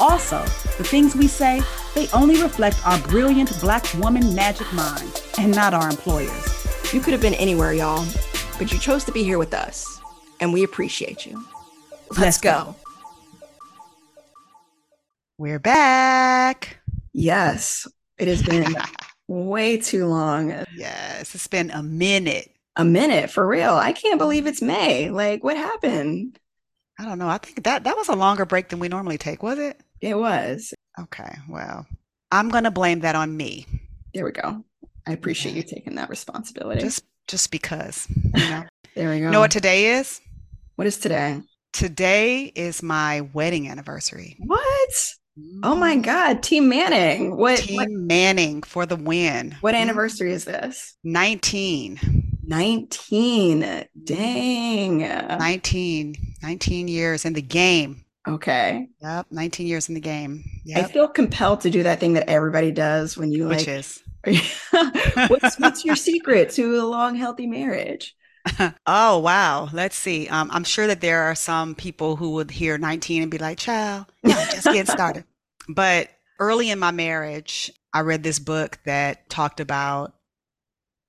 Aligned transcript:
Also, 0.00 0.40
the 0.76 0.84
things 0.84 1.16
we 1.16 1.26
say, 1.26 1.60
they 1.94 2.08
only 2.10 2.40
reflect 2.40 2.84
our 2.86 2.98
brilliant 3.00 3.58
black 3.60 3.84
woman 3.94 4.34
magic 4.34 4.72
mind 4.72 5.22
and 5.38 5.54
not 5.54 5.74
our 5.74 5.88
employers. 5.90 6.92
You 6.92 7.00
could 7.00 7.12
have 7.12 7.20
been 7.20 7.34
anywhere, 7.34 7.72
y'all, 7.72 8.06
but 8.58 8.72
you 8.72 8.78
chose 8.78 9.02
to 9.04 9.12
be 9.12 9.24
here 9.24 9.38
with 9.38 9.52
us, 9.54 10.00
and 10.40 10.52
we 10.52 10.62
appreciate 10.62 11.26
you. 11.26 11.44
Let's, 12.10 12.20
Let's 12.20 12.40
go. 12.40 12.50
go. 12.64 12.76
We're 15.36 15.58
back. 15.58 16.78
Yes, 17.12 17.86
it 18.18 18.28
has 18.28 18.42
been 18.42 18.76
way 19.28 19.78
too 19.78 20.06
long. 20.06 20.64
Yes, 20.76 21.34
it's 21.34 21.48
been 21.48 21.70
a 21.70 21.82
minute. 21.82 22.52
A 22.76 22.84
minute 22.84 23.30
for 23.30 23.46
real. 23.46 23.74
I 23.74 23.92
can't 23.92 24.18
believe 24.18 24.46
it's 24.46 24.62
May. 24.62 25.10
Like, 25.10 25.42
what 25.42 25.56
happened? 25.56 26.38
I 26.98 27.04
don't 27.04 27.18
know. 27.18 27.28
I 27.28 27.38
think 27.38 27.64
that 27.64 27.84
that 27.84 27.96
was 27.96 28.08
a 28.08 28.14
longer 28.14 28.44
break 28.44 28.68
than 28.68 28.78
we 28.78 28.88
normally 28.88 29.18
take, 29.18 29.42
was 29.42 29.58
it? 29.58 29.80
It 30.00 30.16
was. 30.16 30.74
Okay. 30.98 31.36
Well, 31.48 31.86
I'm 32.30 32.48
going 32.48 32.64
to 32.64 32.70
blame 32.70 33.00
that 33.00 33.14
on 33.14 33.36
me. 33.36 33.66
There 34.14 34.24
we 34.24 34.32
go. 34.32 34.64
I 35.06 35.12
appreciate 35.12 35.54
you 35.54 35.62
taking 35.62 35.94
that 35.96 36.10
responsibility. 36.10 36.80
Just 36.80 37.04
just 37.26 37.50
because, 37.50 38.08
you 38.10 38.50
know. 38.50 38.64
there 38.94 39.10
we 39.10 39.18
go. 39.18 39.26
You 39.26 39.30
know 39.30 39.40
what 39.40 39.50
today 39.50 39.98
is? 39.98 40.20
What 40.76 40.86
is 40.86 40.98
today? 40.98 41.42
Today 41.72 42.44
is 42.54 42.82
my 42.82 43.22
wedding 43.32 43.68
anniversary. 43.68 44.36
What? 44.38 45.14
Oh 45.62 45.74
my 45.76 45.92
mm-hmm. 45.92 46.02
God, 46.02 46.42
Team 46.42 46.68
Manning. 46.68 47.36
What 47.36 47.60
Team 47.60 47.76
what, 47.76 47.90
Manning 47.90 48.62
for 48.62 48.86
the 48.86 48.96
win. 48.96 49.56
What 49.60 49.74
mm-hmm. 49.74 49.82
anniversary 49.82 50.32
is 50.32 50.44
this? 50.44 50.96
19. 51.04 52.40
19. 52.44 53.84
Dang. 54.04 54.98
19. 54.98 56.14
19 56.42 56.88
years 56.88 57.24
in 57.24 57.34
the 57.34 57.42
game. 57.42 58.04
Okay. 58.28 58.88
Yep. 59.00 59.26
19 59.30 59.66
years 59.66 59.88
in 59.88 59.94
the 59.94 60.00
game. 60.00 60.44
Yep. 60.64 60.84
I 60.84 60.88
feel 60.88 61.08
compelled 61.08 61.62
to 61.62 61.70
do 61.70 61.82
that 61.82 61.98
thing 61.98 62.12
that 62.12 62.28
everybody 62.28 62.70
does 62.70 63.16
when 63.16 63.32
you 63.32 63.48
Which 63.48 63.66
like. 63.66 63.68
is? 63.68 64.02
what's, 65.28 65.58
what's 65.58 65.84
your 65.84 65.96
secret 65.96 66.50
to 66.50 66.80
a 66.80 66.84
long, 66.84 67.14
healthy 67.14 67.46
marriage? 67.46 68.14
oh 68.86 69.18
wow 69.18 69.68
let's 69.72 69.96
see 69.96 70.28
um, 70.28 70.48
i'm 70.52 70.64
sure 70.64 70.86
that 70.86 71.00
there 71.00 71.22
are 71.22 71.34
some 71.34 71.74
people 71.74 72.16
who 72.16 72.30
would 72.30 72.50
hear 72.50 72.78
19 72.78 73.22
and 73.22 73.30
be 73.30 73.38
like 73.38 73.58
child 73.58 74.06
yeah 74.22 74.50
just 74.50 74.64
getting 74.64 74.86
started 74.86 75.24
but 75.68 76.08
early 76.38 76.70
in 76.70 76.78
my 76.78 76.90
marriage 76.90 77.70
i 77.92 78.00
read 78.00 78.22
this 78.22 78.38
book 78.38 78.78
that 78.84 79.28
talked 79.28 79.60
about 79.60 80.14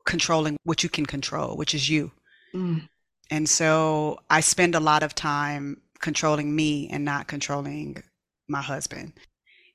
controlling 0.06 0.58
what 0.64 0.84
you 0.84 0.90
can 0.90 1.06
control 1.06 1.56
which 1.56 1.74
is 1.74 1.90
you 1.90 2.12
mm. 2.54 2.82
and 3.30 3.48
so 3.48 4.20
i 4.30 4.40
spend 4.40 4.76
a 4.76 4.80
lot 4.80 5.04
of 5.04 5.14
time 5.14 5.80
controlling 6.00 6.56
me 6.56 6.90
and 6.90 7.06
not 7.06 7.28
controlling 7.28 8.04
my 8.48 8.62
husband. 8.62 9.14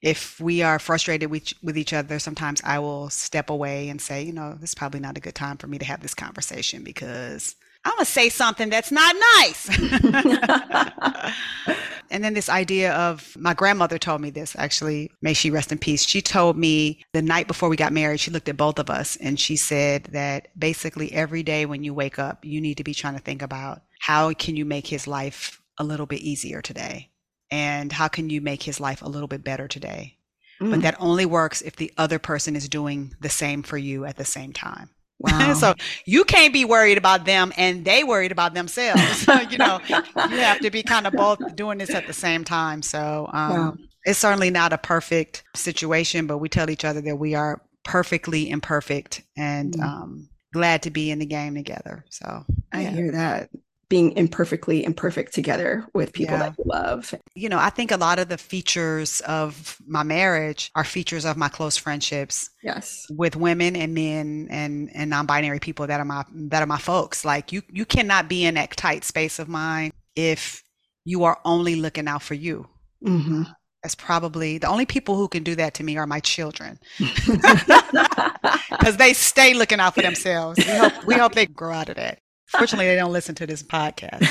If 0.02 0.38
we 0.38 0.62
are 0.62 0.78
frustrated 0.78 1.30
with, 1.30 1.54
with 1.62 1.78
each 1.78 1.92
other, 1.94 2.18
sometimes 2.18 2.60
I 2.62 2.78
will 2.78 3.08
step 3.08 3.48
away 3.48 3.88
and 3.88 4.00
say, 4.00 4.22
you 4.22 4.32
know, 4.32 4.54
this 4.60 4.70
is 4.70 4.74
probably 4.74 5.00
not 5.00 5.16
a 5.16 5.20
good 5.20 5.34
time 5.34 5.56
for 5.56 5.66
me 5.66 5.78
to 5.78 5.84
have 5.84 6.02
this 6.02 6.14
conversation 6.14 6.84
because 6.84 7.56
I'm 7.86 7.92
going 7.92 8.04
to 8.04 8.10
say 8.10 8.28
something 8.28 8.68
that's 8.70 8.90
not 8.90 9.14
nice. 9.36 9.68
and 12.10 12.24
then 12.24 12.34
this 12.34 12.48
idea 12.48 12.92
of 12.94 13.36
my 13.38 13.54
grandmother 13.54 13.98
told 13.98 14.20
me 14.20 14.30
this 14.30 14.54
actually, 14.58 15.10
may 15.22 15.32
she 15.32 15.50
rest 15.50 15.72
in 15.72 15.78
peace. 15.78 16.06
She 16.06 16.20
told 16.20 16.56
me 16.58 17.02
the 17.12 17.22
night 17.22 17.46
before 17.46 17.68
we 17.68 17.76
got 17.76 17.92
married, 17.92 18.20
she 18.20 18.30
looked 18.30 18.48
at 18.48 18.56
both 18.56 18.78
of 18.78 18.90
us 18.90 19.16
and 19.16 19.40
she 19.40 19.56
said 19.56 20.04
that 20.12 20.48
basically 20.58 21.12
every 21.12 21.42
day 21.42 21.64
when 21.64 21.82
you 21.82 21.94
wake 21.94 22.18
up, 22.18 22.44
you 22.44 22.60
need 22.60 22.76
to 22.76 22.84
be 22.84 22.94
trying 22.94 23.14
to 23.14 23.22
think 23.22 23.42
about 23.42 23.82
how 24.00 24.32
can 24.32 24.56
you 24.56 24.64
make 24.64 24.86
his 24.86 25.06
life 25.06 25.62
a 25.78 25.84
little 25.84 26.06
bit 26.06 26.20
easier 26.20 26.62
today? 26.62 27.10
And 27.50 27.92
how 27.92 28.08
can 28.08 28.30
you 28.30 28.40
make 28.40 28.62
his 28.62 28.80
life 28.80 29.02
a 29.02 29.08
little 29.08 29.28
bit 29.28 29.44
better 29.44 29.68
today? 29.68 30.18
Mm. 30.60 30.70
But 30.70 30.82
that 30.82 30.96
only 30.98 31.26
works 31.26 31.62
if 31.62 31.76
the 31.76 31.92
other 31.96 32.18
person 32.18 32.56
is 32.56 32.68
doing 32.68 33.14
the 33.20 33.28
same 33.28 33.62
for 33.62 33.78
you 33.78 34.04
at 34.04 34.16
the 34.16 34.24
same 34.24 34.52
time. 34.52 34.90
Wow. 35.20 35.54
so 35.54 35.74
you 36.04 36.24
can't 36.24 36.52
be 36.52 36.64
worried 36.64 36.98
about 36.98 37.24
them 37.24 37.52
and 37.56 37.84
they 37.84 38.02
worried 38.02 38.32
about 38.32 38.52
themselves. 38.52 39.26
you 39.48 39.56
know, 39.56 39.80
you 39.88 40.02
have 40.40 40.58
to 40.58 40.70
be 40.70 40.82
kind 40.82 41.06
of 41.06 41.14
both 41.14 41.54
doing 41.54 41.78
this 41.78 41.94
at 41.94 42.08
the 42.08 42.12
same 42.12 42.42
time. 42.44 42.82
So 42.82 43.30
um, 43.32 43.52
wow. 43.52 43.76
it's 44.04 44.18
certainly 44.18 44.50
not 44.50 44.72
a 44.72 44.78
perfect 44.78 45.44
situation, 45.54 46.26
but 46.26 46.38
we 46.38 46.48
tell 46.48 46.68
each 46.68 46.84
other 46.84 47.00
that 47.00 47.16
we 47.16 47.34
are 47.36 47.62
perfectly 47.84 48.50
imperfect 48.50 49.22
and 49.36 49.74
mm. 49.74 49.84
um, 49.84 50.28
glad 50.52 50.82
to 50.82 50.90
be 50.90 51.10
in 51.10 51.20
the 51.20 51.26
game 51.26 51.54
together. 51.54 52.04
So 52.10 52.44
I 52.72 52.82
hear 52.82 53.12
that 53.12 53.50
being 53.94 54.10
imperfectly 54.16 54.84
imperfect 54.84 55.32
together 55.32 55.86
with 55.94 56.12
people 56.12 56.34
yeah. 56.34 56.48
that 56.48 56.58
you 56.58 56.64
love. 56.66 57.14
You 57.36 57.48
know, 57.48 57.60
I 57.60 57.70
think 57.70 57.92
a 57.92 57.96
lot 57.96 58.18
of 58.18 58.28
the 58.28 58.36
features 58.36 59.20
of 59.20 59.80
my 59.86 60.02
marriage 60.02 60.72
are 60.74 60.82
features 60.82 61.24
of 61.24 61.36
my 61.36 61.48
close 61.48 61.76
friendships. 61.76 62.50
Yes. 62.64 63.06
With 63.08 63.36
women 63.36 63.76
and 63.76 63.94
men 63.94 64.48
and 64.50 64.90
and 64.92 65.08
non-binary 65.10 65.60
people 65.60 65.86
that 65.86 66.00
are 66.00 66.04
my 66.04 66.24
that 66.50 66.60
are 66.60 66.66
my 66.66 66.78
folks. 66.78 67.24
Like 67.24 67.52
you 67.52 67.62
you 67.70 67.84
cannot 67.84 68.28
be 68.28 68.44
in 68.44 68.56
that 68.56 68.76
tight 68.76 69.04
space 69.04 69.38
of 69.38 69.48
mine 69.48 69.92
if 70.16 70.64
you 71.04 71.22
are 71.22 71.38
only 71.44 71.76
looking 71.76 72.08
out 72.08 72.22
for 72.22 72.34
you. 72.34 72.66
Mm-hmm. 73.00 73.44
That's 73.84 73.94
probably 73.94 74.58
the 74.58 74.66
only 74.66 74.86
people 74.86 75.14
who 75.14 75.28
can 75.28 75.44
do 75.44 75.54
that 75.54 75.74
to 75.74 75.84
me 75.84 75.98
are 75.98 76.06
my 76.06 76.18
children, 76.18 76.80
because 76.98 78.96
they 78.96 79.12
stay 79.12 79.54
looking 79.54 79.78
out 79.78 79.94
for 79.94 80.02
themselves. 80.02 80.58
We 80.58 80.72
hope, 80.72 81.04
we 81.04 81.14
hope 81.14 81.34
they 81.34 81.46
grow 81.46 81.74
out 81.74 81.90
of 81.90 81.96
that. 81.96 82.18
Fortunately, 82.56 82.86
they 82.86 82.96
don't 82.96 83.12
listen 83.12 83.34
to 83.36 83.46
this 83.46 83.62
podcast. 83.62 84.28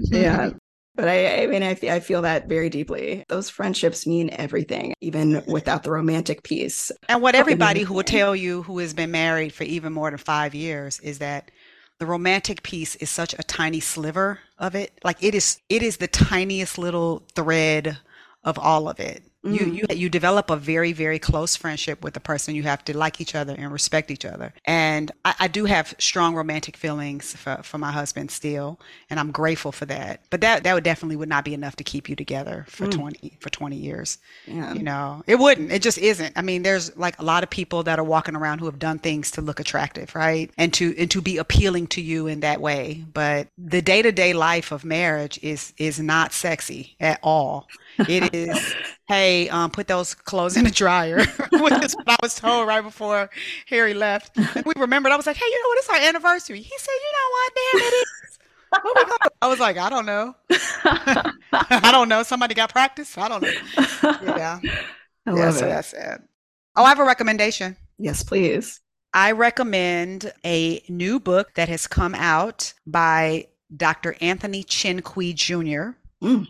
yeah. 0.10 0.50
But 0.94 1.08
I, 1.08 1.42
I 1.42 1.46
mean, 1.46 1.62
I, 1.62 1.78
I 1.84 2.00
feel 2.00 2.22
that 2.22 2.48
very 2.48 2.68
deeply. 2.68 3.24
Those 3.28 3.48
friendships 3.48 4.06
mean 4.06 4.28
everything, 4.32 4.92
even 5.00 5.42
without 5.46 5.84
the 5.84 5.90
romantic 5.90 6.42
piece. 6.42 6.92
And 7.08 7.22
what 7.22 7.34
everybody 7.34 7.82
who 7.82 7.94
will 7.94 8.02
tell 8.02 8.36
you 8.36 8.62
who 8.62 8.78
has 8.78 8.92
been 8.92 9.10
married 9.10 9.54
for 9.54 9.64
even 9.64 9.92
more 9.92 10.10
than 10.10 10.18
five 10.18 10.54
years 10.54 11.00
is 11.00 11.18
that 11.18 11.50
the 11.98 12.04
romantic 12.04 12.62
piece 12.62 12.94
is 12.96 13.08
such 13.08 13.32
a 13.34 13.42
tiny 13.42 13.80
sliver 13.80 14.40
of 14.58 14.74
it. 14.74 14.92
Like 15.02 15.22
it 15.22 15.34
is, 15.34 15.58
it 15.70 15.82
is 15.82 15.96
the 15.96 16.08
tiniest 16.08 16.76
little 16.76 17.26
thread 17.34 17.98
of 18.44 18.58
all 18.58 18.88
of 18.88 19.00
it. 19.00 19.22
Mm-hmm. 19.44 19.54
You, 19.54 19.86
you 19.88 19.96
you 19.96 20.08
develop 20.08 20.50
a 20.50 20.56
very 20.56 20.92
very 20.92 21.18
close 21.18 21.56
friendship 21.56 22.04
with 22.04 22.14
the 22.14 22.20
person. 22.20 22.54
You 22.54 22.62
have 22.62 22.84
to 22.84 22.96
like 22.96 23.20
each 23.20 23.34
other 23.34 23.54
and 23.58 23.72
respect 23.72 24.10
each 24.10 24.24
other. 24.24 24.54
And 24.66 25.10
I, 25.24 25.34
I 25.40 25.48
do 25.48 25.64
have 25.64 25.94
strong 25.98 26.36
romantic 26.36 26.76
feelings 26.76 27.34
for, 27.34 27.60
for 27.64 27.78
my 27.78 27.90
husband 27.90 28.30
still, 28.30 28.78
and 29.10 29.18
I'm 29.18 29.32
grateful 29.32 29.72
for 29.72 29.84
that. 29.86 30.20
But 30.30 30.42
that 30.42 30.62
that 30.62 30.74
would 30.74 30.84
definitely 30.84 31.16
would 31.16 31.28
not 31.28 31.44
be 31.44 31.54
enough 31.54 31.74
to 31.76 31.84
keep 31.84 32.08
you 32.08 32.14
together 32.14 32.66
for 32.68 32.86
mm. 32.86 32.92
twenty 32.92 33.36
for 33.40 33.50
twenty 33.50 33.76
years. 33.76 34.18
Yeah. 34.46 34.74
You 34.74 34.84
know, 34.84 35.24
it 35.26 35.40
wouldn't. 35.40 35.72
It 35.72 35.82
just 35.82 35.98
isn't. 35.98 36.32
I 36.36 36.42
mean, 36.42 36.62
there's 36.62 36.96
like 36.96 37.18
a 37.18 37.24
lot 37.24 37.42
of 37.42 37.50
people 37.50 37.82
that 37.82 37.98
are 37.98 38.04
walking 38.04 38.36
around 38.36 38.60
who 38.60 38.66
have 38.66 38.78
done 38.78 39.00
things 39.00 39.32
to 39.32 39.40
look 39.40 39.58
attractive, 39.58 40.14
right? 40.14 40.52
And 40.56 40.72
to 40.74 40.94
and 40.96 41.10
to 41.10 41.20
be 41.20 41.38
appealing 41.38 41.88
to 41.88 42.00
you 42.00 42.28
in 42.28 42.40
that 42.40 42.60
way. 42.60 43.04
But 43.12 43.48
the 43.58 43.82
day 43.82 44.02
to 44.02 44.12
day 44.12 44.34
life 44.34 44.70
of 44.70 44.84
marriage 44.84 45.40
is 45.42 45.72
is 45.78 45.98
not 45.98 46.32
sexy 46.32 46.94
at 47.00 47.18
all. 47.24 47.66
It 47.98 48.34
is, 48.34 48.74
hey, 49.08 49.48
um, 49.50 49.70
put 49.70 49.88
those 49.88 50.14
clothes 50.14 50.56
in 50.56 50.64
the 50.64 50.70
dryer, 50.70 51.18
which 51.52 51.84
is 51.84 51.94
what 51.94 52.08
I 52.08 52.16
was 52.22 52.34
told 52.34 52.66
right 52.66 52.82
before 52.82 53.30
Harry 53.66 53.94
left. 53.94 54.36
And 54.36 54.64
we 54.64 54.72
remembered, 54.76 55.12
I 55.12 55.16
was 55.16 55.26
like, 55.26 55.36
hey, 55.36 55.46
you 55.46 55.62
know 55.62 55.68
what? 55.68 55.78
It's 55.78 55.88
our 55.90 56.08
anniversary. 56.08 56.60
He 56.60 56.78
said, 56.78 56.92
you 56.92 57.12
know 57.12 57.28
what? 57.30 57.52
Damn, 57.54 57.80
it 57.80 57.94
is. 57.94 58.38
I 59.42 59.48
was 59.48 59.60
like, 59.60 59.76
I 59.76 59.90
don't 59.90 60.06
know. 60.06 60.34
I 61.52 61.90
don't 61.92 62.08
know. 62.08 62.22
Somebody 62.22 62.54
got 62.54 62.70
practice. 62.70 63.16
I 63.18 63.28
don't 63.28 63.42
know. 63.42 63.52
Yeah. 64.02 64.60
I 65.26 65.30
love 65.30 65.60
yeah, 65.60 65.66
it. 65.66 65.68
That's 65.68 65.92
it. 65.92 66.22
Oh, 66.76 66.84
I 66.84 66.88
have 66.88 66.98
a 66.98 67.04
recommendation. 67.04 67.76
Yes, 67.98 68.22
please. 68.22 68.80
I 69.14 69.32
recommend 69.32 70.32
a 70.44 70.82
new 70.88 71.20
book 71.20 71.54
that 71.54 71.68
has 71.68 71.86
come 71.86 72.14
out 72.14 72.72
by 72.86 73.48
Dr. 73.76 74.16
Anthony 74.20 74.62
Chin-Quee 74.62 75.34
Jr. 75.34 75.90
Mm. 76.22 76.46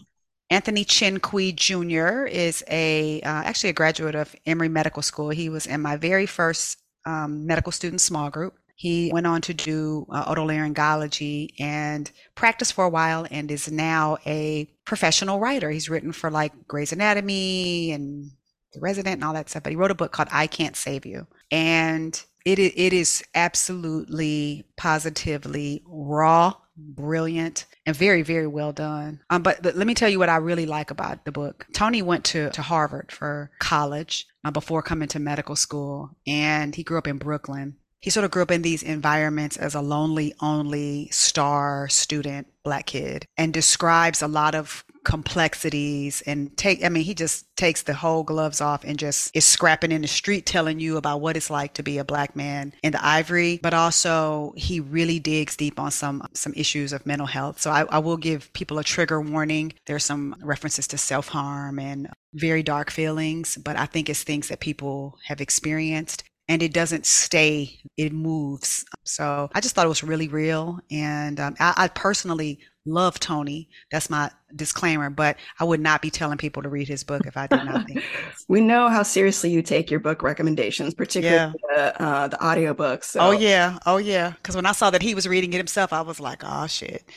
Anthony 0.52 0.84
Chin-Quee 0.84 1.52
Jr. 1.52 2.26
is 2.26 2.62
a 2.69 3.22
uh, 3.22 3.43
actually 3.43 3.70
a 3.70 3.72
graduate 3.72 4.14
of 4.14 4.37
Emory 4.44 4.69
Medical 4.69 5.00
School. 5.00 5.31
He 5.31 5.49
was 5.49 5.66
in 5.66 5.81
my 5.81 5.96
very 5.96 6.26
first 6.26 6.76
um, 7.06 7.46
medical 7.46 7.72
student 7.72 8.02
small 8.02 8.28
group. 8.28 8.58
He 8.76 9.10
went 9.10 9.26
on 9.26 9.40
to 9.43 9.54
do 9.54 10.06
uh, 10.10 10.26
otolaryngology 10.26 11.58
and 11.58 12.10
practiced 12.34 12.75
for 12.75 12.84
a 12.84 12.90
while 12.90 13.26
and 13.31 13.50
is 13.50 13.72
now 13.72 14.19
a 14.26 14.69
professional 14.84 15.40
writer. 15.40 15.70
He's 15.70 15.88
written 15.88 16.12
for 16.12 16.31
like 16.31 16.52
Grey's 16.69 16.93
Anatomy 16.93 17.93
and 17.93 18.31
The 18.75 18.81
Resident 18.81 19.14
and 19.14 19.25
all 19.25 19.32
that 19.32 19.49
stuff, 19.49 19.62
but 19.62 19.72
he 19.72 19.76
wrote 19.76 19.90
a 19.90 19.94
book 19.94 20.12
called 20.12 20.28
I 20.32 20.49
Can't 20.49 20.76
Save 20.76 21.06
You. 21.06 21.26
And 21.50 22.22
it, 22.44 22.58
it 22.58 22.93
is 22.93 23.25
absolutely 23.34 24.66
positively 24.76 25.82
raw 25.87 26.56
brilliant 26.77 27.67
and 27.87 27.95
very 27.97 28.23
very 28.23 28.47
well 28.47 28.73
done. 28.73 29.21
Um, 29.31 29.43
but, 29.43 29.63
but 29.63 29.77
let 29.77 29.87
me 29.87 29.95
tell 29.95 30.09
you 30.09 30.19
what 30.19 30.29
i 30.29 30.37
really 30.37 30.67
like 30.67 30.91
about 30.91 31.25
the 31.25 31.33
book. 31.33 31.67
Tony 31.75 32.03
went 32.03 32.25
to, 32.27 32.51
to 32.51 32.63
harvard 32.63 33.13
for 33.13 33.51
college 33.59 34.27
uh, 34.45 34.51
before 34.51 34.83
coming 34.83 35.09
to 35.09 35.19
medical 35.19 35.57
school 35.57 36.11
and 36.27 36.75
he 36.75 36.83
grew 36.83 36.99
up 36.99 37.07
in 37.07 37.19
brooklyn 37.19 37.77
he 38.02 38.10
sort 38.10 38.25
of 38.25 38.31
grew 38.31 38.43
up 38.43 38.50
in 38.50 38.62
these 38.62 38.82
environments 38.82 39.56
as 39.56 39.75
a 39.75 39.81
lonely 39.81 40.34
only 40.40 41.08
star 41.10 41.88
student 41.88 42.49
black 42.64 42.87
kid 42.87 43.25
and 43.37 43.54
describes 43.54 44.20
a 44.20 44.28
lot 44.28 44.54
of 44.54 44.84
complexities 45.04 46.22
and 46.26 46.56
take 46.56 46.84
i 46.84 46.88
mean 46.88 47.02
he 47.02 47.12
just 47.12 47.44
takes 47.56 47.82
the 47.82 47.94
whole 47.94 48.22
gloves 48.22 48.60
off 48.60 48.84
and 48.84 48.99
just 48.99 49.34
is 49.37 49.44
scrapping 49.44 49.93
in 49.93 50.02
the 50.02 50.08
street 50.08 50.46
telling 50.46 50.78
you 50.81 50.96
about 50.96 51.20
what 51.20 51.37
it's 51.37 51.50
like 51.50 51.75
to 51.75 51.82
be 51.82 51.99
a 51.99 52.04
black 52.04 52.34
man 52.34 52.72
in 52.82 52.93
the 52.93 53.04
ivory. 53.04 53.60
But 53.62 53.72
also 53.72 54.52
he 54.56 54.81
really 54.81 55.20
digs 55.20 55.56
deep 55.56 55.78
on 55.78 55.93
some 55.93 56.26
some 56.34 56.52
issues 56.56 56.93
of 56.93 57.06
mental 57.06 57.26
health. 57.26 57.60
So 57.60 57.70
i, 57.70 57.82
I 57.82 57.99
will 57.99 58.16
give 58.16 58.52
people 58.52 58.78
a 58.78 58.84
trigger 58.84 59.20
warning. 59.20 59.75
There's 59.87 60.04
some 60.04 60.34
references 60.43 60.88
to 60.88 60.99
self-harm 60.99 61.78
and 61.78 62.08
very 62.34 62.62
dark 62.62 62.90
feelings 62.90 63.58
but 63.58 63.76
i 63.76 63.84
think 63.84 64.08
it's 64.08 64.22
things 64.22 64.49
that 64.49 64.58
people 64.58 65.19
have 65.26 65.38
experienced 65.38 66.25
and 66.49 66.62
it 66.62 66.73
doesn't 66.73 67.06
stay 67.06 67.79
it 67.97 68.12
moves 68.12 68.85
so 69.05 69.49
i 69.55 69.61
just 69.61 69.75
thought 69.75 69.87
it 69.87 69.89
was 69.89 70.03
really 70.03 70.29
real 70.29 70.79
and 70.91 71.39
um, 71.41 71.55
I, 71.61 71.75
I 71.77 71.89
personally 71.89 72.59
love 72.85 73.21
Tony. 73.21 73.69
That's 73.91 74.11
my 74.11 74.31
disclaimer, 74.55 75.11
but 75.11 75.37
I 75.61 75.65
would 75.65 75.81
not 75.81 76.03
be 76.03 76.11
telling 76.11 76.39
people 76.39 76.62
to 76.62 76.69
read 76.69 76.89
his 76.89 77.05
book 77.05 77.27
if 77.27 77.37
I 77.37 77.47
did 77.47 77.65
not 77.65 77.87
think. 77.87 78.03
we 78.49 78.61
know 78.61 78.89
how 78.89 79.03
seriously 79.03 79.50
you 79.50 79.62
take 79.62 79.91
your 79.91 80.00
book 80.00 80.23
recommendations, 80.23 80.94
particularly 80.94 81.55
yeah. 81.71 81.93
the, 81.97 82.03
uh, 82.03 82.29
the 82.29 82.37
audiobooks. 82.39 83.05
So. 83.05 83.21
Oh 83.21 83.31
yeah, 83.31 83.79
oh 83.87 83.99
yeah. 83.99 84.31
Because 84.31 84.56
when 84.56 84.67
I 84.67 84.73
saw 84.73 84.91
that 84.91 85.03
he 85.03 85.15
was 85.15 85.29
reading 85.29 85.53
it 85.53 85.59
himself, 85.59 85.93
I 85.93 86.00
was 86.03 86.21
like, 86.21 86.43
oh 86.45 86.67
shit. 86.67 87.05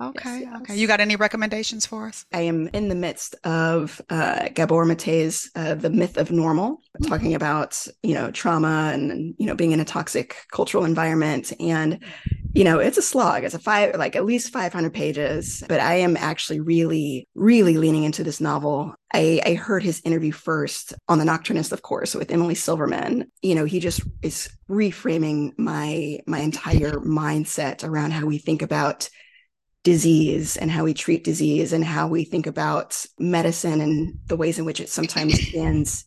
okay, 0.00 0.40
yes, 0.40 0.60
okay. 0.60 0.76
You 0.76 0.86
got 0.86 1.00
any 1.00 1.16
recommendations 1.16 1.86
for 1.86 2.08
us? 2.08 2.24
I 2.32 2.42
am 2.42 2.68
in 2.68 2.88
the 2.88 2.94
midst 2.94 3.34
of 3.44 4.00
uh, 4.10 4.48
Gabor 4.50 4.84
Mate's 4.84 5.50
uh, 5.54 5.74
"The 5.74 5.90
Myth 5.90 6.16
of 6.16 6.30
Normal," 6.30 6.76
mm-hmm. 6.76 7.04
talking 7.04 7.34
about 7.34 7.86
you 8.02 8.14
know 8.14 8.30
trauma 8.30 8.90
and 8.92 9.34
you 9.38 9.46
know 9.46 9.54
being 9.54 9.72
in 9.72 9.80
a 9.80 9.84
toxic 9.84 10.36
cultural 10.50 10.84
environment 10.84 11.52
and 11.60 12.02
you 12.56 12.64
know, 12.64 12.78
it's 12.78 12.96
a 12.96 13.02
slog. 13.02 13.44
It's 13.44 13.54
a 13.54 13.58
five, 13.58 13.96
like 13.96 14.16
at 14.16 14.24
least 14.24 14.50
500 14.50 14.94
pages, 14.94 15.62
but 15.68 15.78
I 15.78 15.96
am 15.96 16.16
actually 16.16 16.60
really, 16.60 17.28
really 17.34 17.76
leaning 17.76 18.04
into 18.04 18.24
this 18.24 18.40
novel. 18.40 18.94
I, 19.12 19.42
I 19.44 19.54
heard 19.54 19.82
his 19.82 20.00
interview 20.06 20.32
first 20.32 20.94
on 21.06 21.18
The 21.18 21.26
Nocturnist, 21.26 21.72
of 21.72 21.82
course, 21.82 22.14
with 22.14 22.30
Emily 22.30 22.54
Silverman. 22.54 23.30
You 23.42 23.56
know, 23.56 23.66
he 23.66 23.78
just 23.78 24.00
is 24.22 24.48
reframing 24.70 25.52
my, 25.58 26.20
my 26.26 26.38
entire 26.38 26.92
mindset 26.92 27.86
around 27.86 28.12
how 28.12 28.24
we 28.24 28.38
think 28.38 28.62
about 28.62 29.10
disease 29.86 30.56
and 30.56 30.68
how 30.68 30.82
we 30.82 30.92
treat 30.92 31.22
disease 31.22 31.72
and 31.72 31.84
how 31.84 32.08
we 32.08 32.24
think 32.24 32.48
about 32.48 33.06
medicine 33.20 33.80
and 33.80 34.18
the 34.26 34.36
ways 34.36 34.58
in 34.58 34.64
which 34.64 34.80
it 34.80 34.88
sometimes 34.88 35.40
stands 35.40 36.04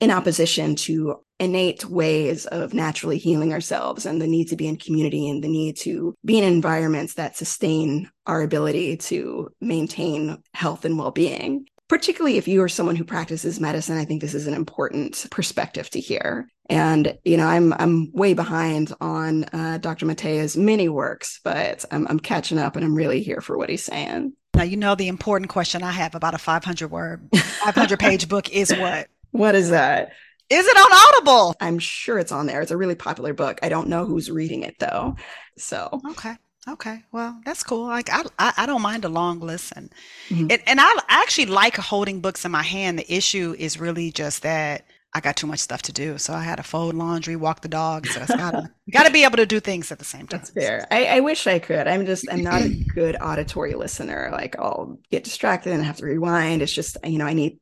in 0.00 0.10
opposition 0.10 0.74
to 0.74 1.14
innate 1.38 1.84
ways 1.84 2.44
of 2.46 2.74
naturally 2.74 3.16
healing 3.16 3.52
ourselves 3.52 4.04
and 4.04 4.20
the 4.20 4.26
need 4.26 4.48
to 4.48 4.56
be 4.56 4.66
in 4.66 4.76
community 4.76 5.30
and 5.30 5.44
the 5.44 5.48
need 5.48 5.76
to 5.76 6.12
be 6.24 6.38
in 6.38 6.42
environments 6.42 7.14
that 7.14 7.36
sustain 7.36 8.10
our 8.26 8.42
ability 8.42 8.96
to 8.96 9.48
maintain 9.60 10.42
health 10.52 10.84
and 10.84 10.98
well-being 10.98 11.64
particularly 11.88 12.36
if 12.36 12.48
you 12.48 12.62
are 12.62 12.68
someone 12.68 12.96
who 12.96 13.04
practices 13.04 13.60
medicine 13.60 13.96
i 13.96 14.04
think 14.04 14.20
this 14.20 14.34
is 14.34 14.46
an 14.46 14.54
important 14.54 15.26
perspective 15.30 15.88
to 15.90 16.00
hear 16.00 16.48
and 16.68 17.18
you 17.24 17.36
know 17.36 17.46
i'm 17.46 17.72
i'm 17.74 18.10
way 18.12 18.34
behind 18.34 18.92
on 19.00 19.44
uh, 19.52 19.78
dr 19.78 20.04
Mate's 20.04 20.56
many 20.56 20.88
works 20.88 21.40
but 21.44 21.84
I'm, 21.90 22.06
I'm 22.08 22.20
catching 22.20 22.58
up 22.58 22.76
and 22.76 22.84
i'm 22.84 22.94
really 22.94 23.22
here 23.22 23.40
for 23.40 23.56
what 23.56 23.68
he's 23.68 23.84
saying 23.84 24.32
now 24.54 24.62
you 24.62 24.76
know 24.76 24.94
the 24.94 25.08
important 25.08 25.50
question 25.50 25.82
i 25.82 25.92
have 25.92 26.14
about 26.14 26.34
a 26.34 26.38
500 26.38 26.90
word 26.90 27.28
500 27.34 27.98
page 27.98 28.28
book 28.28 28.50
is 28.50 28.70
what 28.74 29.08
what 29.30 29.54
is 29.54 29.70
that 29.70 30.12
is 30.50 30.66
it 30.66 30.76
on 30.76 30.92
Audible? 30.92 31.56
I'm 31.58 31.78
sure 31.78 32.18
it's 32.18 32.30
on 32.30 32.46
there. 32.46 32.60
It's 32.60 32.70
a 32.70 32.76
really 32.76 32.94
popular 32.94 33.32
book. 33.32 33.60
I 33.62 33.70
don't 33.70 33.88
know 33.88 34.04
who's 34.04 34.30
reading 34.30 34.62
it 34.62 34.78
though. 34.78 35.16
So 35.56 36.00
okay. 36.10 36.36
Okay, 36.66 37.02
well, 37.12 37.40
that's 37.44 37.62
cool. 37.62 37.86
Like 37.86 38.08
I, 38.10 38.22
I, 38.38 38.52
I 38.58 38.66
don't 38.66 38.82
mind 38.82 39.04
a 39.04 39.08
long 39.08 39.40
listen, 39.40 39.90
mm-hmm. 40.28 40.46
and, 40.50 40.62
and 40.66 40.80
I 40.80 40.94
actually 41.08 41.46
like 41.46 41.76
holding 41.76 42.20
books 42.20 42.44
in 42.44 42.50
my 42.52 42.62
hand. 42.62 42.98
The 42.98 43.14
issue 43.14 43.54
is 43.58 43.78
really 43.78 44.10
just 44.10 44.42
that 44.42 44.86
I 45.12 45.20
got 45.20 45.36
too 45.36 45.46
much 45.46 45.60
stuff 45.60 45.82
to 45.82 45.92
do, 45.92 46.16
so 46.18 46.32
I 46.32 46.42
had 46.42 46.56
to 46.56 46.62
fold 46.62 46.94
laundry, 46.94 47.36
walk 47.36 47.60
the 47.60 47.68
dog. 47.68 48.06
So 48.06 48.22
it's 48.22 48.34
gotta, 48.34 48.70
gotta 48.92 49.10
be 49.10 49.24
able 49.24 49.36
to 49.36 49.46
do 49.46 49.60
things 49.60 49.92
at 49.92 49.98
the 49.98 50.04
same 50.04 50.26
time. 50.26 50.40
That's 50.40 50.50
fair. 50.50 50.86
I, 50.90 51.04
I 51.04 51.20
wish 51.20 51.46
I 51.46 51.58
could. 51.58 51.86
I'm 51.86 52.06
just, 52.06 52.26
I'm 52.32 52.42
not 52.42 52.62
a 52.62 52.68
good 52.94 53.16
auditory 53.20 53.74
listener. 53.74 54.30
Like 54.32 54.58
I'll 54.58 54.98
get 55.10 55.22
distracted 55.22 55.72
and 55.72 55.84
have 55.84 55.98
to 55.98 56.06
rewind. 56.06 56.62
It's 56.62 56.72
just, 56.72 56.96
you 57.04 57.18
know, 57.18 57.26
I 57.26 57.34
need 57.34 57.58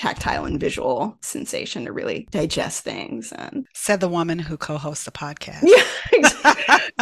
tactile 0.00 0.46
and 0.46 0.58
visual 0.58 1.14
sensation 1.20 1.84
to 1.84 1.92
really 1.92 2.26
digest 2.30 2.82
things 2.82 3.32
and 3.32 3.66
said 3.74 4.00
the 4.00 4.08
woman 4.08 4.38
who 4.38 4.56
co-hosts 4.56 5.04
the 5.04 5.10
podcast. 5.10 5.60
Yeah 5.62 5.84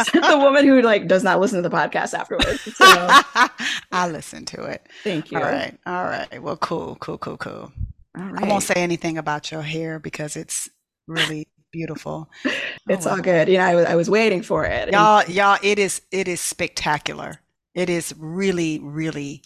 said 0.03 0.21
the 0.21 0.37
woman 0.37 0.67
who 0.67 0.81
like 0.81 1.07
does 1.07 1.23
not 1.23 1.39
listen 1.39 1.63
to 1.63 1.69
the 1.69 1.73
podcast 1.73 2.13
afterwards 2.13 2.59
so. 2.75 2.85
I 3.93 4.09
listen 4.09 4.43
to 4.47 4.63
it. 4.63 4.85
Thank 5.05 5.31
you. 5.31 5.37
All 5.37 5.45
right 5.45 5.77
all 5.85 6.03
right. 6.03 6.41
Well 6.43 6.57
cool 6.57 6.97
cool 6.97 7.17
cool 7.17 7.37
cool. 7.37 7.71
All 8.17 8.25
right. 8.25 8.43
i 8.43 8.47
won't 8.49 8.63
say 8.63 8.73
anything 8.75 9.17
about 9.17 9.49
your 9.49 9.61
hair 9.61 9.97
because 9.99 10.35
it's 10.35 10.69
really 11.07 11.47
beautiful. 11.71 12.29
It's 12.89 13.05
oh, 13.05 13.11
all 13.11 13.21
good. 13.21 13.47
You 13.47 13.59
know 13.59 13.65
I 13.65 13.75
was, 13.75 13.85
I 13.85 13.95
was 13.95 14.09
waiting 14.09 14.41
for 14.41 14.65
it. 14.65 14.91
Y'all 14.91 15.23
y'all 15.29 15.59
it 15.63 15.79
is 15.79 16.01
it 16.11 16.27
is 16.27 16.41
spectacular. 16.41 17.39
It 17.75 17.89
is 17.89 18.13
really 18.17 18.79
really 18.79 19.43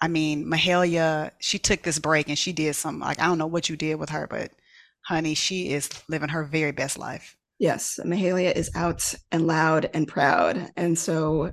I 0.00 0.08
mean, 0.08 0.44
Mahalia, 0.46 1.30
she 1.38 1.58
took 1.58 1.82
this 1.82 1.98
break 1.98 2.28
and 2.28 2.38
she 2.38 2.52
did 2.52 2.74
some 2.74 3.00
like 3.00 3.20
I 3.20 3.26
don't 3.26 3.38
know 3.38 3.46
what 3.46 3.68
you 3.68 3.76
did 3.76 3.96
with 3.96 4.10
her, 4.10 4.26
but 4.28 4.52
honey, 5.02 5.34
she 5.34 5.70
is 5.72 5.88
living 6.08 6.28
her 6.30 6.44
very 6.44 6.72
best 6.72 6.98
life. 6.98 7.36
Yes, 7.58 7.98
Mahalia 8.04 8.54
is 8.54 8.70
out 8.74 9.14
and 9.32 9.46
loud 9.46 9.90
and 9.92 10.06
proud. 10.06 10.70
And 10.76 10.96
so 10.96 11.50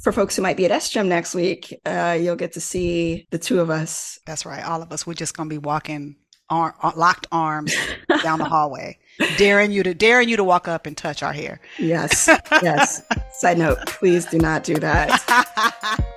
for 0.00 0.10
folks 0.12 0.34
who 0.36 0.42
might 0.42 0.56
be 0.56 0.66
at 0.66 0.72
SGIM 0.72 1.06
next 1.06 1.34
week, 1.34 1.72
uh, 1.86 2.18
you'll 2.20 2.36
get 2.36 2.52
to 2.52 2.60
see 2.60 3.26
the 3.30 3.38
two 3.38 3.60
of 3.60 3.70
us. 3.70 4.18
That's 4.26 4.44
right. 4.44 4.64
All 4.64 4.82
of 4.82 4.90
us. 4.92 5.06
We're 5.06 5.14
just 5.14 5.36
going 5.36 5.48
to 5.48 5.54
be 5.54 5.58
walking 5.58 6.16
ar- 6.50 6.74
uh, 6.82 6.92
locked 6.96 7.26
arms 7.30 7.74
down 8.22 8.40
the 8.40 8.44
hallway, 8.48 8.98
daring 9.36 9.70
you 9.70 9.82
to 9.84 9.94
daring 9.94 10.28
you 10.28 10.36
to 10.36 10.44
walk 10.44 10.66
up 10.66 10.86
and 10.86 10.96
touch 10.96 11.22
our 11.22 11.32
hair. 11.32 11.60
Yes. 11.78 12.28
Yes. 12.62 13.02
Side 13.32 13.58
note, 13.58 13.78
please 13.86 14.26
do 14.26 14.38
not 14.38 14.64
do 14.64 14.74
that. 14.76 16.00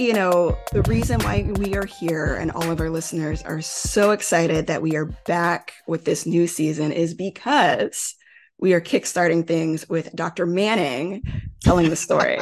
you 0.00 0.14
know, 0.14 0.56
the 0.72 0.80
reason 0.84 1.20
why 1.20 1.42
we 1.58 1.76
are 1.76 1.84
here 1.84 2.34
and 2.34 2.50
all 2.52 2.70
of 2.70 2.80
our 2.80 2.88
listeners 2.88 3.42
are 3.42 3.60
so 3.60 4.12
excited 4.12 4.66
that 4.66 4.80
we 4.80 4.96
are 4.96 5.04
back 5.26 5.74
with 5.86 6.06
this 6.06 6.24
new 6.24 6.46
season 6.46 6.90
is 6.90 7.12
because 7.12 8.14
we 8.58 8.72
are 8.72 8.80
kickstarting 8.80 9.46
things 9.46 9.86
with 9.90 10.14
Dr. 10.16 10.46
Manning 10.46 11.22
telling 11.62 11.90
the 11.90 11.96
story. 11.96 12.38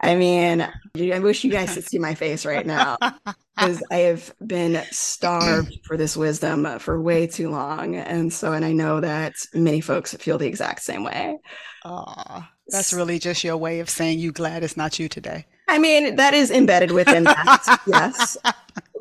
I 0.00 0.16
mean, 0.16 0.66
I 0.96 1.18
wish 1.18 1.44
you 1.44 1.50
guys 1.50 1.74
could 1.74 1.84
see 1.84 1.98
my 1.98 2.14
face 2.14 2.46
right 2.46 2.66
now 2.66 2.96
because 3.56 3.82
I 3.90 3.98
have 3.98 4.34
been 4.44 4.82
starved 4.90 5.80
for 5.84 5.98
this 5.98 6.16
wisdom 6.16 6.78
for 6.78 7.00
way 7.00 7.26
too 7.26 7.50
long. 7.50 7.94
And 7.94 8.32
so, 8.32 8.54
and 8.54 8.64
I 8.64 8.72
know 8.72 9.00
that 9.00 9.34
many 9.52 9.82
folks 9.82 10.14
feel 10.14 10.38
the 10.38 10.48
exact 10.48 10.80
same 10.80 11.04
way. 11.04 11.38
Oh, 11.84 12.46
that's 12.68 12.94
really 12.94 13.18
just 13.18 13.44
your 13.44 13.58
way 13.58 13.80
of 13.80 13.90
saying 13.90 14.18
you 14.18 14.32
glad 14.32 14.64
it's 14.64 14.78
not 14.78 14.98
you 14.98 15.10
today. 15.10 15.44
I 15.72 15.78
mean, 15.78 16.16
that 16.16 16.34
is 16.34 16.50
embedded 16.50 16.90
within 16.90 17.24
that, 17.24 17.80
yes. 17.86 18.36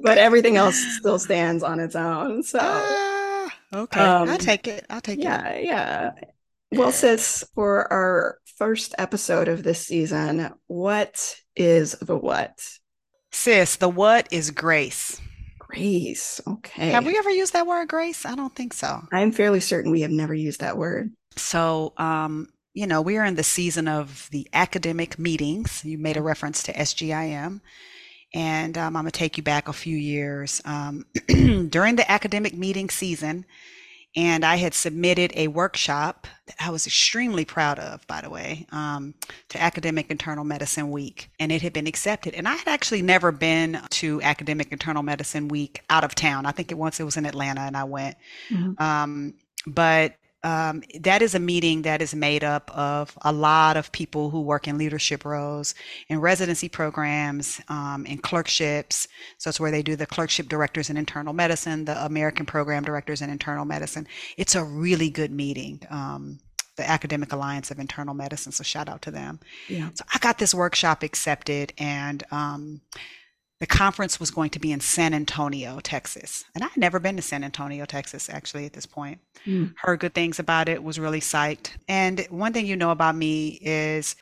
But 0.02 0.18
everything 0.18 0.56
else 0.56 0.78
still 0.98 1.20
stands 1.20 1.64
on 1.64 1.82
its 1.82 1.98
own. 1.98 2.44
So, 2.44 2.60
uh, 2.60 3.50
okay, 3.74 4.00
um, 4.00 4.30
I'll 4.30 4.38
take 4.38 4.70
it. 4.70 4.86
I'll 4.90 5.02
take 5.02 5.22
yeah, 5.22 5.50
it. 5.50 5.66
Yeah, 5.66 6.12
yeah. 6.16 6.80
Well, 6.80 6.94
sis, 6.94 7.44
for 7.54 7.92
our 7.92 8.38
first 8.56 8.96
episode 8.98 9.50
of 9.50 9.64
this 9.64 9.86
season, 9.86 10.54
what 10.68 11.36
is 11.58 11.92
the 11.92 12.16
what? 12.16 12.58
Sis, 13.34 13.76
the 13.76 13.90
what 13.90 14.30
is 14.32 14.50
grace. 14.52 15.20
Grace. 15.60 16.40
Okay. 16.48 16.92
Have 16.92 17.06
we 17.06 17.18
ever 17.18 17.32
used 17.32 17.52
that 17.52 17.68
word, 17.68 17.90
grace? 17.90 18.26
I 18.26 18.36
don't 18.36 18.56
think 18.56 18.72
so. 18.72 19.02
I'm 19.12 19.34
fairly 19.34 19.60
certain 19.60 19.92
we 19.92 20.02
have 20.02 20.12
never 20.12 20.34
used 20.34 20.62
that 20.62 20.78
word. 20.78 21.12
So, 21.36 21.92
um, 21.98 22.48
you 22.74 22.88
know, 22.88 23.02
we 23.02 23.18
are 23.18 23.26
in 23.26 23.36
the 23.36 23.44
season 23.44 23.88
of 23.88 24.30
the 24.32 24.48
academic 24.54 25.20
meetings. 25.20 25.84
You 25.84 25.98
made 25.98 26.18
a 26.18 26.22
reference 26.22 26.64
to 26.64 26.74
SGIM. 26.74 27.62
And 28.34 28.78
um, 28.78 28.96
I'm 28.96 29.04
going 29.04 29.12
to 29.12 29.20
take 29.20 29.38
you 29.38 29.44
back 29.44 29.68
a 29.68 29.74
few 29.74 29.98
years. 29.98 30.62
Um, 30.64 31.06
during 31.28 31.98
the 31.98 32.10
academic 32.10 32.56
meeting 32.58 32.90
season, 32.90 33.46
and 34.16 34.44
I 34.44 34.58
had 34.58 34.74
submitted 34.74 35.32
a 35.36 35.48
workshop 35.48 36.28
that 36.46 36.56
I 36.60 36.70
was 36.70 36.86
extremely 36.86 37.46
proud 37.46 37.80
of, 37.80 38.06
by 38.08 38.22
the 38.22 38.30
way, 38.30 38.66
um, 38.72 39.14
to 39.50 39.62
Academic 39.62 40.12
Internal 40.12 40.44
Medicine 40.44 40.92
Week, 40.92 41.30
and 41.40 41.52
it 41.52 41.62
had 41.62 41.72
been 41.72 41.88
accepted. 41.88 42.34
And 42.34 42.48
I 42.48 42.56
had 42.56 42.68
actually 42.68 43.02
never 43.02 43.32
been 43.32 43.82
to 43.90 44.22
Academic 44.22 44.72
Internal 44.72 45.04
Medicine 45.04 45.48
Week 45.48 45.82
out 45.90 46.04
of 46.04 46.14
town. 46.14 46.46
I 46.46 46.52
think 46.52 46.72
it 46.72 46.78
once 46.78 47.00
it 47.00 47.04
was 47.06 47.16
in 47.16 47.26
Atlanta, 47.26 47.62
and 47.62 47.78
I 47.78 47.86
went. 47.86 48.18
Mm-hmm. 48.50 48.84
Um, 48.84 49.34
but 49.66 50.16
um, 50.44 50.82
that 51.00 51.22
is 51.22 51.36
a 51.36 51.40
meeting 51.40 51.84
that 51.84 52.02
is 52.02 52.16
made 52.16 52.44
up 52.44 52.72
of 52.76 53.18
a 53.22 53.32
lot 53.32 53.78
of 53.78 53.92
people 53.92 54.30
who 54.30 54.42
work 54.42 54.68
in 54.68 54.78
leadership 54.78 55.24
roles, 55.24 55.76
in 56.08 56.20
residency 56.20 56.68
programs, 56.68 57.62
um, 57.70 58.06
in 58.06 58.18
clerkships. 58.18 59.08
So 59.38 59.50
it's 59.50 59.60
where 59.60 59.72
they 59.72 59.84
do 59.84 59.96
the 59.96 60.08
clerkship 60.08 60.48
directors 60.50 60.90
in 60.90 60.98
internal 60.98 61.34
medicine, 61.34 61.86
the 61.86 62.04
American 62.06 62.46
program 62.46 62.84
directors 62.84 63.22
in 63.22 63.30
internal 63.30 63.66
medicine. 63.66 64.08
It's 64.38 64.56
a 64.56 64.64
really 64.64 65.10
good 65.10 65.32
meeting. 65.32 65.82
Um, 65.90 66.40
the 66.78 66.90
Academic 66.90 67.32
Alliance 67.34 67.70
of 67.70 67.80
Internal 67.80 68.14
Medicine. 68.14 68.52
So 68.52 68.64
shout 68.64 68.90
out 68.90 69.02
to 69.04 69.12
them. 69.12 69.40
Yeah. 69.68 69.90
So 69.94 70.06
I 70.14 70.18
got 70.20 70.38
this 70.38 70.54
workshop 70.54 71.04
accepted, 71.04 71.74
and 71.78 72.24
um, 72.32 72.82
the 73.62 73.68
conference 73.68 74.20
was 74.20 74.32
going 74.32 74.50
to 74.50 74.60
be 74.60 74.72
in 74.72 74.80
San 74.80 75.14
Antonio, 75.14 75.80
Texas. 75.82 76.44
And 76.56 76.64
I 76.64 76.68
had 76.68 76.78
never 76.78 77.00
been 77.00 77.16
to 77.18 77.22
San 77.22 77.44
Antonio, 77.44 77.86
Texas, 77.86 78.28
actually, 78.28 78.66
at 78.66 78.74
this 78.74 78.88
point. 78.88 79.20
Mm. 79.46 79.76
Heard 79.78 80.00
good 80.00 80.16
things 80.16 80.40
about 80.40 80.68
it, 80.68 80.84
was 80.84 80.98
really 80.98 81.20
psyched. 81.20 81.70
And 81.88 82.26
one 82.32 82.54
thing 82.54 82.66
you 82.66 82.76
know 82.76 82.90
about 82.90 83.16
me 83.16 83.60
is 83.62 84.16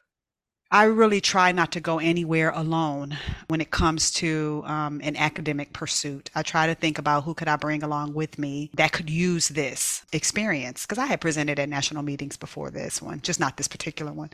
I 0.71 0.83
really 0.83 1.21
try 1.21 1.53
not 1.53 1.71
to 1.71 1.79
go 1.79 1.99
anywhere 1.99 2.51
alone 2.53 3.17
when 3.47 3.61
it 3.61 3.71
comes 3.71 4.11
to 4.11 4.61
um, 4.65 4.99
an 5.03 5.15
academic 5.15 5.71
pursuit. 5.71 6.29
I 6.35 6.43
try 6.43 6.67
to 6.67 6.75
think 6.75 6.99
about 6.99 7.23
who 7.23 7.33
could 7.33 7.47
I 7.47 7.55
bring 7.55 7.81
along 7.81 8.15
with 8.15 8.37
me 8.37 8.69
that 8.75 8.91
could 8.91 9.09
use 9.09 9.47
this 9.47 10.03
experience 10.11 10.85
because 10.85 10.99
I 10.99 11.05
had 11.05 11.21
presented 11.21 11.59
at 11.59 11.69
national 11.69 12.03
meetings 12.03 12.35
before 12.35 12.71
this 12.71 13.01
one, 13.01 13.21
just 13.21 13.39
not 13.39 13.55
this 13.55 13.69
particular 13.69 14.11
one. 14.11 14.31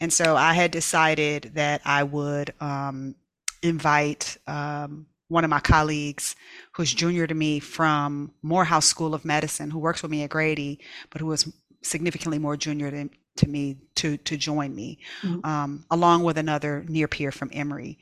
And 0.00 0.12
so 0.12 0.34
I 0.36 0.54
had 0.54 0.72
decided 0.72 1.52
that 1.54 1.80
I 1.84 2.02
would 2.02 2.52
um, 2.60 3.14
invite 3.62 4.36
um, 4.46 5.06
one 5.28 5.44
of 5.44 5.50
my 5.50 5.60
colleagues 5.60 6.34
who's 6.72 6.92
junior 6.92 7.26
to 7.26 7.34
me 7.34 7.60
from 7.60 8.32
Morehouse 8.42 8.86
School 8.86 9.14
of 9.14 9.24
Medicine, 9.24 9.70
who 9.70 9.78
works 9.78 10.02
with 10.02 10.10
me 10.10 10.22
at 10.22 10.30
Grady, 10.30 10.80
but 11.10 11.20
who 11.20 11.26
was 11.26 11.50
significantly 11.82 12.38
more 12.38 12.56
junior 12.56 12.90
than, 12.90 13.10
to 13.36 13.48
me 13.48 13.76
to 13.94 14.16
to 14.18 14.36
join 14.36 14.74
me, 14.74 14.98
mm-hmm. 15.22 15.44
um, 15.48 15.84
along 15.90 16.24
with 16.24 16.36
another 16.36 16.84
near 16.88 17.08
peer 17.08 17.32
from 17.32 17.50
Emory. 17.52 17.98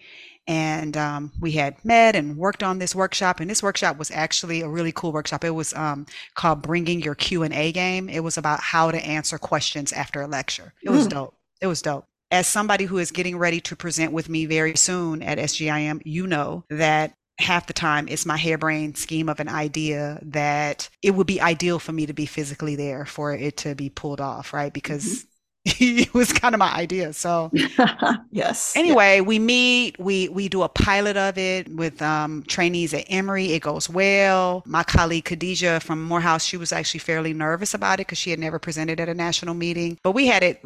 And 0.47 0.97
um, 0.97 1.33
we 1.39 1.53
had 1.53 1.85
met 1.85 2.17
and 2.17 2.39
worked 2.39 2.63
on 2.63 2.79
this 2.79 2.95
workshop. 2.95 3.39
And 3.39 3.51
this 3.51 3.63
workshop 3.63 3.99
was 3.99 4.11
actually 4.11 4.63
a 4.63 4.69
really 4.69 4.93
cool 4.93 5.13
workshop. 5.13 5.45
It 5.45 5.51
was 5.51 5.75
um, 5.75 6.07
called 6.35 6.63
"Bringing 6.63 7.03
Your 7.03 7.15
Q 7.15 7.43
and 7.43 7.53
A 7.53 7.71
Game." 7.73 8.09
It 8.09 8.21
was 8.21 8.39
about 8.39 8.61
how 8.61 8.91
to 8.91 9.05
answer 9.05 9.37
questions 9.37 9.93
after 9.93 10.23
a 10.23 10.27
lecture. 10.27 10.73
It 10.83 10.91
was 10.91 11.07
mm. 11.07 11.11
dope. 11.11 11.35
It 11.61 11.67
was 11.67 11.83
dope 11.83 12.07
as 12.31 12.47
somebody 12.47 12.85
who 12.85 12.99
is 12.99 13.11
getting 13.11 13.39
ready 13.39 13.61
to 13.63 13.77
present 13.77 14.13
with 14.13 14.29
me 14.29 14.47
very 14.47 14.77
soon 14.77 15.23
at 15.23 15.39
SGIM, 15.39 16.03
you 16.05 16.27
know 16.27 16.65
that 16.71 17.15
half 17.39 17.67
the 17.67 17.73
time 17.73 18.09
it's 18.09 18.27
my 18.27 18.37
harebrained 18.37 18.97
scheme 18.97 19.29
of 19.29 19.41
an 19.41 19.49
idea 19.49 20.19
that 20.23 20.89
it 21.03 21.13
would 21.13 21.27
be 21.27 21.41
ideal 21.41 21.79
for 21.79 21.93
me 21.93 22.05
to 22.05 22.13
be 22.13 22.27
physically 22.27 22.75
there 22.75 23.07
for 23.07 23.33
it 23.33 23.57
to 23.59 23.75
be 23.75 23.89
pulled 23.89 24.21
off, 24.21 24.53
right? 24.53 24.73
Because 24.73 25.05
mm-hmm. 25.05 25.29
it 25.65 26.15
was 26.15 26.33
kind 26.33 26.55
of 26.55 26.59
my 26.59 26.73
idea. 26.73 27.13
So 27.13 27.51
yes. 28.31 28.75
Anyway, 28.77 29.17
yeah. 29.17 29.21
we 29.21 29.39
meet, 29.39 29.99
we 29.99 30.29
we 30.29 30.49
do 30.49 30.63
a 30.63 30.69
pilot 30.69 31.17
of 31.17 31.39
it 31.39 31.69
with 31.73 32.01
um, 32.03 32.43
trainees 32.45 32.95
at 32.95 33.05
Emory. 33.09 33.53
It 33.53 33.63
goes 33.63 33.89
well. 33.89 34.63
My 34.67 34.83
colleague 34.83 35.25
Khadija 35.25 35.83
from 35.83 36.03
Morehouse, 36.03 36.45
she 36.45 36.57
was 36.57 36.73
actually 36.73 37.01
fairly 37.01 37.35
nervous 37.35 37.75
about 37.75 38.01
it 38.01 38.07
because 38.07 38.19
she 38.19 38.31
had 38.31 38.39
never 38.39 38.59
presented 38.59 38.99
at 38.99 39.09
a 39.09 39.15
national 39.15 39.55
meeting. 39.55 39.99
But 40.03 40.13
we 40.13 40.27
had 40.27 40.43
it 40.43 40.61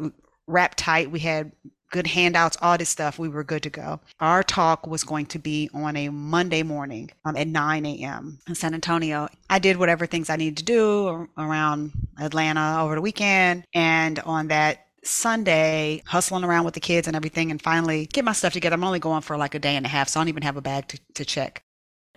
wrapped 0.47 0.77
tight. 0.77 1.11
We 1.11 1.19
had 1.19 1.51
good 1.93 2.07
handouts, 2.07 2.57
all 2.59 2.77
this 2.77 2.89
stuff. 2.89 3.19
We 3.19 3.29
were 3.29 3.43
good 3.43 3.63
to 3.63 3.69
go. 3.69 3.99
Our 4.19 4.41
talk 4.41 4.87
was 4.87 5.03
going 5.03 5.27
to 5.27 5.39
be 5.39 5.69
on 5.73 5.95
a 5.95 6.09
Monday 6.09 6.63
morning 6.63 7.11
um, 7.23 7.37
at 7.37 7.47
9 7.47 7.85
a.m. 7.85 8.39
in 8.47 8.55
San 8.55 8.73
Antonio. 8.73 9.29
I 9.49 9.59
did 9.59 9.77
whatever 9.77 10.07
things 10.07 10.29
I 10.29 10.35
needed 10.35 10.57
to 10.57 10.63
do 10.63 11.27
around 11.37 11.91
Atlanta 12.19 12.81
over 12.81 12.95
the 12.95 13.01
weekend. 13.01 13.65
And 13.75 14.19
on 14.19 14.47
that 14.47 14.87
Sunday, 15.03 16.01
hustling 16.07 16.43
around 16.43 16.65
with 16.65 16.73
the 16.73 16.79
kids 16.79 17.07
and 17.07 17.15
everything, 17.15 17.51
and 17.51 17.61
finally 17.61 18.07
get 18.07 18.25
my 18.25 18.33
stuff 18.33 18.53
together. 18.53 18.73
I'm 18.73 18.83
only 18.83 18.99
going 18.99 19.21
for 19.21 19.37
like 19.37 19.53
a 19.53 19.59
day 19.59 19.75
and 19.75 19.85
a 19.85 19.89
half, 19.89 20.09
so 20.09 20.19
I 20.19 20.23
don't 20.23 20.29
even 20.29 20.43
have 20.43 20.57
a 20.57 20.61
bag 20.61 20.87
to, 20.87 20.99
to 21.15 21.25
check. 21.25 21.61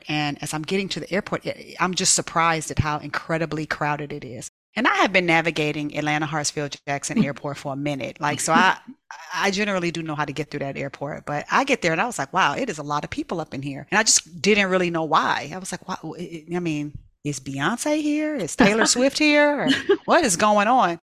And 0.09 0.41
as 0.41 0.55
I'm 0.55 0.63
getting 0.63 0.89
to 0.91 1.01
the 1.01 1.13
airport, 1.13 1.47
I'm 1.81 1.95
just 1.95 2.15
surprised 2.15 2.71
at 2.71 2.79
how 2.79 2.99
incredibly 2.99 3.67
crowded 3.67 4.13
it 4.13 4.25
is 4.25 4.49
and 4.77 4.87
I 4.87 4.95
have 4.97 5.13
been 5.13 5.25
navigating 5.25 5.97
Atlanta 5.97 6.27
Hartsfield 6.27 6.77
Jackson 6.87 7.25
Airport 7.25 7.57
for 7.57 7.73
a 7.73 7.77
minute. 7.77 8.21
Like, 8.21 8.41
so 8.41 8.53
I, 8.53 8.77
I 9.35 9.51
generally 9.51 9.91
do 9.91 10.03
know 10.03 10.15
how 10.15 10.27
to 10.27 10.33
get 10.33 10.51
through 10.51 10.61
that 10.61 10.77
airport, 10.77 11.25
but 11.25 11.47
I 11.51 11.65
get 11.65 11.81
there 11.81 11.93
and 11.93 12.01
I 12.01 12.07
was 12.07 12.19
like, 12.19 12.33
wow, 12.33 12.55
it 12.55 12.69
is 12.69 12.79
a 12.79 12.83
lot 12.83 13.03
of 13.03 13.11
people 13.11 13.41
up 13.41 13.55
in 13.55 13.63
here. 13.63 13.87
And 13.91 13.99
I 13.99 14.03
just 14.03 14.43
didn't 14.43 14.69
really 14.69 14.91
know 14.91 15.05
why. 15.05 15.51
I 15.53 15.59
was 15.59 15.73
like, 15.73 15.89
wow, 15.89 16.15
I 16.19 16.59
mean, 16.59 16.93
is 17.25 17.41
Beyonce 17.41 18.03
here? 18.03 18.37
Is 18.37 18.55
Taylor 18.55 18.87
Swift 18.87 19.19
here? 19.19 19.63
Or 19.63 19.69
what 20.05 20.25
is 20.25 20.37
going 20.37 20.69
on? 20.69 21.01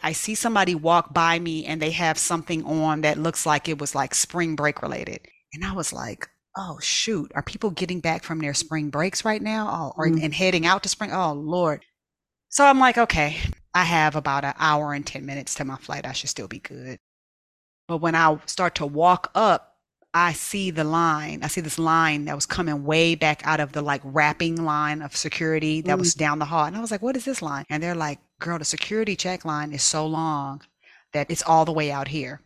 I 0.00 0.12
see 0.12 0.34
somebody 0.34 0.74
walk 0.74 1.12
by 1.12 1.38
me 1.38 1.64
and 1.64 1.82
they 1.82 1.90
have 1.90 2.18
something 2.18 2.64
on 2.64 3.00
that 3.00 3.18
looks 3.18 3.44
like 3.44 3.68
it 3.68 3.80
was 3.80 3.94
like 3.94 4.14
spring 4.14 4.54
break 4.54 4.82
related. 4.82 5.20
And 5.52 5.64
I 5.64 5.72
was 5.72 5.92
like, 5.92 6.28
oh 6.56 6.78
shoot, 6.80 7.32
are 7.34 7.42
people 7.42 7.70
getting 7.70 8.00
back 8.00 8.22
from 8.22 8.38
their 8.38 8.54
spring 8.54 8.90
breaks 8.90 9.24
right 9.24 9.42
now? 9.42 9.68
Oh, 9.68 9.94
or, 9.96 10.06
mm. 10.06 10.22
and 10.22 10.32
heading 10.32 10.64
out 10.64 10.82
to 10.84 10.88
spring? 10.88 11.12
Oh 11.12 11.32
Lord. 11.32 11.84
So 12.56 12.64
I'm 12.64 12.80
like, 12.80 12.96
okay, 12.96 13.36
I 13.74 13.84
have 13.84 14.16
about 14.16 14.42
an 14.42 14.54
hour 14.58 14.94
and 14.94 15.06
10 15.06 15.26
minutes 15.26 15.54
to 15.56 15.64
my 15.66 15.76
flight. 15.76 16.06
I 16.06 16.12
should 16.12 16.30
still 16.30 16.48
be 16.48 16.58
good. 16.58 16.96
But 17.86 17.98
when 17.98 18.14
I 18.14 18.38
start 18.46 18.76
to 18.76 18.86
walk 18.86 19.30
up, 19.34 19.74
I 20.14 20.32
see 20.32 20.70
the 20.70 20.82
line. 20.82 21.40
I 21.42 21.48
see 21.48 21.60
this 21.60 21.78
line 21.78 22.24
that 22.24 22.34
was 22.34 22.46
coming 22.46 22.84
way 22.84 23.14
back 23.14 23.46
out 23.46 23.60
of 23.60 23.72
the 23.72 23.82
like 23.82 24.00
wrapping 24.04 24.64
line 24.64 25.02
of 25.02 25.14
security 25.14 25.82
that 25.82 25.96
mm. 25.96 25.98
was 25.98 26.14
down 26.14 26.38
the 26.38 26.46
hall. 26.46 26.64
And 26.64 26.74
I 26.74 26.80
was 26.80 26.90
like, 26.90 27.02
what 27.02 27.14
is 27.14 27.26
this 27.26 27.42
line? 27.42 27.66
And 27.68 27.82
they're 27.82 27.94
like, 27.94 28.20
girl, 28.40 28.58
the 28.58 28.64
security 28.64 29.16
check 29.16 29.44
line 29.44 29.74
is 29.74 29.82
so 29.82 30.06
long 30.06 30.62
that 31.12 31.30
it's 31.30 31.42
all 31.42 31.66
the 31.66 31.72
way 31.72 31.92
out 31.92 32.08
here. 32.08 32.40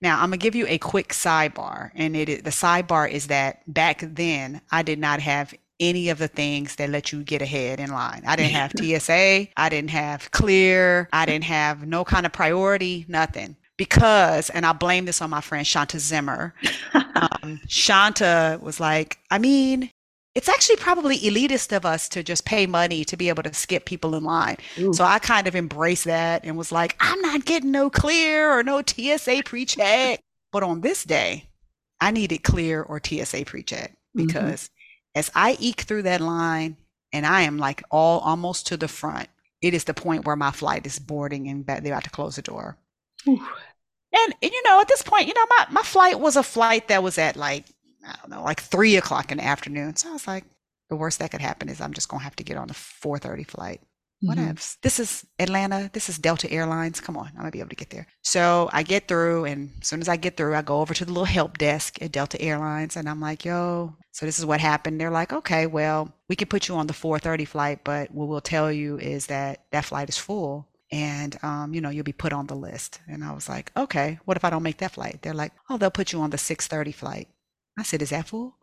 Now, 0.00 0.22
I'm 0.22 0.30
gonna 0.30 0.36
give 0.36 0.54
you 0.54 0.66
a 0.68 0.78
quick 0.78 1.08
sidebar, 1.08 1.90
and 1.96 2.14
it 2.14 2.44
the 2.44 2.50
sidebar 2.50 3.10
is 3.10 3.26
that 3.26 3.62
back 3.66 3.98
then 4.00 4.60
I 4.70 4.84
did 4.84 5.00
not 5.00 5.18
have 5.18 5.52
any 5.80 6.10
of 6.10 6.18
the 6.18 6.28
things 6.28 6.76
that 6.76 6.90
let 6.90 7.10
you 7.10 7.24
get 7.24 7.42
ahead 7.42 7.80
in 7.80 7.90
line. 7.90 8.22
I 8.26 8.36
didn't 8.36 8.52
have 8.52 8.72
TSA, 8.78 9.48
I 9.56 9.68
didn't 9.68 9.90
have 9.90 10.30
clear, 10.30 11.08
I 11.12 11.26
didn't 11.26 11.44
have 11.44 11.86
no 11.86 12.04
kind 12.04 12.26
of 12.26 12.32
priority, 12.32 13.06
nothing. 13.08 13.56
Because, 13.76 14.50
and 14.50 14.66
I 14.66 14.74
blame 14.74 15.06
this 15.06 15.22
on 15.22 15.30
my 15.30 15.40
friend 15.40 15.66
Shanta 15.66 15.98
Zimmer. 15.98 16.54
um, 17.14 17.58
Shanta 17.66 18.58
was 18.60 18.78
like, 18.78 19.18
I 19.30 19.38
mean, 19.38 19.90
it's 20.34 20.50
actually 20.50 20.76
probably 20.76 21.18
elitist 21.18 21.74
of 21.74 21.86
us 21.86 22.06
to 22.10 22.22
just 22.22 22.44
pay 22.44 22.66
money 22.66 23.06
to 23.06 23.16
be 23.16 23.30
able 23.30 23.42
to 23.42 23.54
skip 23.54 23.86
people 23.86 24.14
in 24.14 24.22
line. 24.22 24.58
Ooh. 24.78 24.92
So 24.92 25.02
I 25.04 25.18
kind 25.18 25.46
of 25.48 25.56
embraced 25.56 26.04
that 26.04 26.44
and 26.44 26.58
was 26.58 26.70
like, 26.70 26.94
I'm 27.00 27.20
not 27.22 27.46
getting 27.46 27.70
no 27.70 27.88
clear 27.88 28.52
or 28.52 28.62
no 28.62 28.82
TSA 28.86 29.44
pre 29.46 29.64
check. 29.64 30.20
But 30.52 30.62
on 30.62 30.82
this 30.82 31.04
day, 31.04 31.48
I 32.02 32.10
needed 32.10 32.42
clear 32.42 32.82
or 32.82 33.00
TSA 33.02 33.44
pre 33.46 33.62
check 33.62 33.92
mm-hmm. 33.92 34.26
because 34.26 34.64
mm-hmm 34.64 34.79
as 35.14 35.30
I 35.34 35.56
eke 35.60 35.82
through 35.82 36.02
that 36.02 36.20
line 36.20 36.76
and 37.12 37.26
I 37.26 37.42
am 37.42 37.58
like 37.58 37.82
all 37.90 38.20
almost 38.20 38.66
to 38.68 38.76
the 38.76 38.88
front, 38.88 39.28
it 39.62 39.74
is 39.74 39.84
the 39.84 39.94
point 39.94 40.24
where 40.24 40.36
my 40.36 40.50
flight 40.50 40.86
is 40.86 40.98
boarding 40.98 41.48
and 41.48 41.66
they're 41.66 41.92
about 41.92 42.04
to 42.04 42.10
close 42.10 42.36
the 42.36 42.42
door. 42.42 42.78
And, 44.12 44.34
and, 44.42 44.52
you 44.52 44.62
know, 44.64 44.80
at 44.80 44.88
this 44.88 45.02
point, 45.02 45.28
you 45.28 45.34
know, 45.34 45.46
my, 45.48 45.66
my 45.70 45.82
flight 45.82 46.18
was 46.18 46.36
a 46.36 46.42
flight 46.42 46.88
that 46.88 47.02
was 47.02 47.16
at 47.18 47.36
like, 47.36 47.64
I 48.06 48.16
don't 48.20 48.30
know, 48.30 48.42
like 48.42 48.60
three 48.60 48.96
o'clock 48.96 49.30
in 49.30 49.38
the 49.38 49.44
afternoon. 49.44 49.96
So 49.96 50.10
I 50.10 50.12
was 50.12 50.26
like, 50.26 50.44
the 50.88 50.96
worst 50.96 51.20
that 51.20 51.30
could 51.30 51.40
happen 51.40 51.68
is 51.68 51.80
I'm 51.80 51.92
just 51.94 52.08
gonna 52.08 52.24
have 52.24 52.36
to 52.36 52.44
get 52.44 52.56
on 52.56 52.68
the 52.68 52.74
4:30 52.74 53.46
flight. 53.46 53.80
Mm-hmm. 54.22 54.52
This 54.82 55.00
is 55.00 55.26
Atlanta. 55.38 55.90
This 55.92 56.10
is 56.10 56.18
Delta 56.18 56.50
Airlines. 56.50 57.00
Come 57.00 57.16
on, 57.16 57.28
I'm 57.28 57.36
gonna 57.36 57.50
be 57.50 57.60
able 57.60 57.70
to 57.70 57.76
get 57.76 57.90
there. 57.90 58.06
So 58.22 58.68
I 58.72 58.82
get 58.82 59.08
through, 59.08 59.46
and 59.46 59.70
as 59.80 59.88
soon 59.88 60.00
as 60.00 60.08
I 60.08 60.16
get 60.16 60.36
through, 60.36 60.54
I 60.54 60.62
go 60.62 60.80
over 60.80 60.92
to 60.92 61.04
the 61.06 61.12
little 61.12 61.24
help 61.24 61.56
desk 61.56 62.02
at 62.02 62.12
Delta 62.12 62.40
Airlines, 62.40 62.96
and 62.96 63.08
I'm 63.08 63.20
like, 63.20 63.46
"Yo, 63.46 63.96
so 64.12 64.26
this 64.26 64.38
is 64.38 64.44
what 64.44 64.60
happened." 64.60 65.00
They're 65.00 65.10
like, 65.10 65.32
"Okay, 65.32 65.66
well, 65.66 66.12
we 66.28 66.36
can 66.36 66.48
put 66.48 66.68
you 66.68 66.74
on 66.76 66.86
the 66.86 66.92
4:30 66.92 67.46
flight, 67.46 67.80
but 67.82 68.10
what 68.10 68.28
we'll 68.28 68.42
tell 68.42 68.70
you 68.70 68.98
is 68.98 69.26
that 69.26 69.64
that 69.72 69.86
flight 69.86 70.10
is 70.10 70.18
full, 70.18 70.68
and 70.92 71.38
um, 71.42 71.72
you 71.72 71.80
know 71.80 71.90
you'll 71.90 72.04
be 72.04 72.12
put 72.12 72.34
on 72.34 72.46
the 72.46 72.56
list." 72.56 73.00
And 73.08 73.24
I 73.24 73.32
was 73.32 73.48
like, 73.48 73.72
"Okay, 73.74 74.18
what 74.26 74.36
if 74.36 74.44
I 74.44 74.50
don't 74.50 74.62
make 74.62 74.78
that 74.78 74.92
flight?" 74.92 75.22
They're 75.22 75.32
like, 75.32 75.52
"Oh, 75.70 75.78
they'll 75.78 75.90
put 75.90 76.12
you 76.12 76.20
on 76.20 76.28
the 76.30 76.38
6:30 76.38 76.92
flight." 76.92 77.28
I 77.78 77.84
said, 77.84 78.02
"Is 78.02 78.10
that 78.10 78.28
full?" 78.28 78.58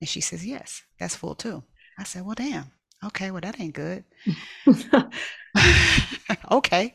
And 0.00 0.08
she 0.10 0.20
says, 0.20 0.44
"Yes, 0.44 0.82
that's 0.98 1.16
full 1.16 1.34
too." 1.34 1.64
I 1.98 2.04
said, 2.04 2.26
"Well, 2.26 2.34
damn." 2.34 2.73
Okay, 3.06 3.30
well, 3.30 3.40
that 3.40 3.60
ain't 3.60 3.74
good. 3.74 4.04
okay. 6.50 6.94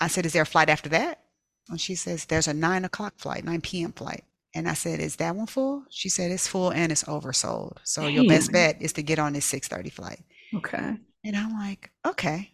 I 0.00 0.08
said, 0.08 0.26
Is 0.26 0.32
there 0.32 0.42
a 0.42 0.46
flight 0.46 0.68
after 0.68 0.88
that? 0.90 1.20
And 1.68 1.80
she 1.80 1.94
says, 1.94 2.24
There's 2.26 2.48
a 2.48 2.54
nine 2.54 2.84
o'clock 2.84 3.14
flight, 3.18 3.44
9 3.44 3.60
p.m. 3.60 3.92
flight. 3.92 4.24
And 4.54 4.68
I 4.68 4.74
said, 4.74 5.00
Is 5.00 5.16
that 5.16 5.36
one 5.36 5.46
full? 5.46 5.84
She 5.90 6.08
said, 6.08 6.30
It's 6.30 6.48
full 6.48 6.70
and 6.70 6.92
it's 6.92 7.04
oversold. 7.04 7.78
So 7.84 8.02
Damn. 8.02 8.14
your 8.14 8.24
best 8.24 8.52
bet 8.52 8.80
is 8.80 8.92
to 8.94 9.02
get 9.02 9.18
on 9.18 9.32
this 9.32 9.50
6:30 9.50 9.92
flight. 9.92 10.20
Okay. 10.54 10.96
And 11.24 11.36
I'm 11.36 11.52
like, 11.58 11.90
Okay. 12.06 12.52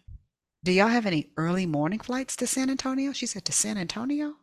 Do 0.63 0.71
y'all 0.71 0.87
have 0.87 1.05
any 1.05 1.29
early 1.37 1.67
morning 1.67 1.99
flights 1.99 2.35
to 2.37 2.47
San 2.47 2.69
Antonio? 2.71 3.13
She 3.13 3.27
said, 3.27 3.45
To 3.45 3.51
San 3.51 3.77
Antonio? 3.77 4.35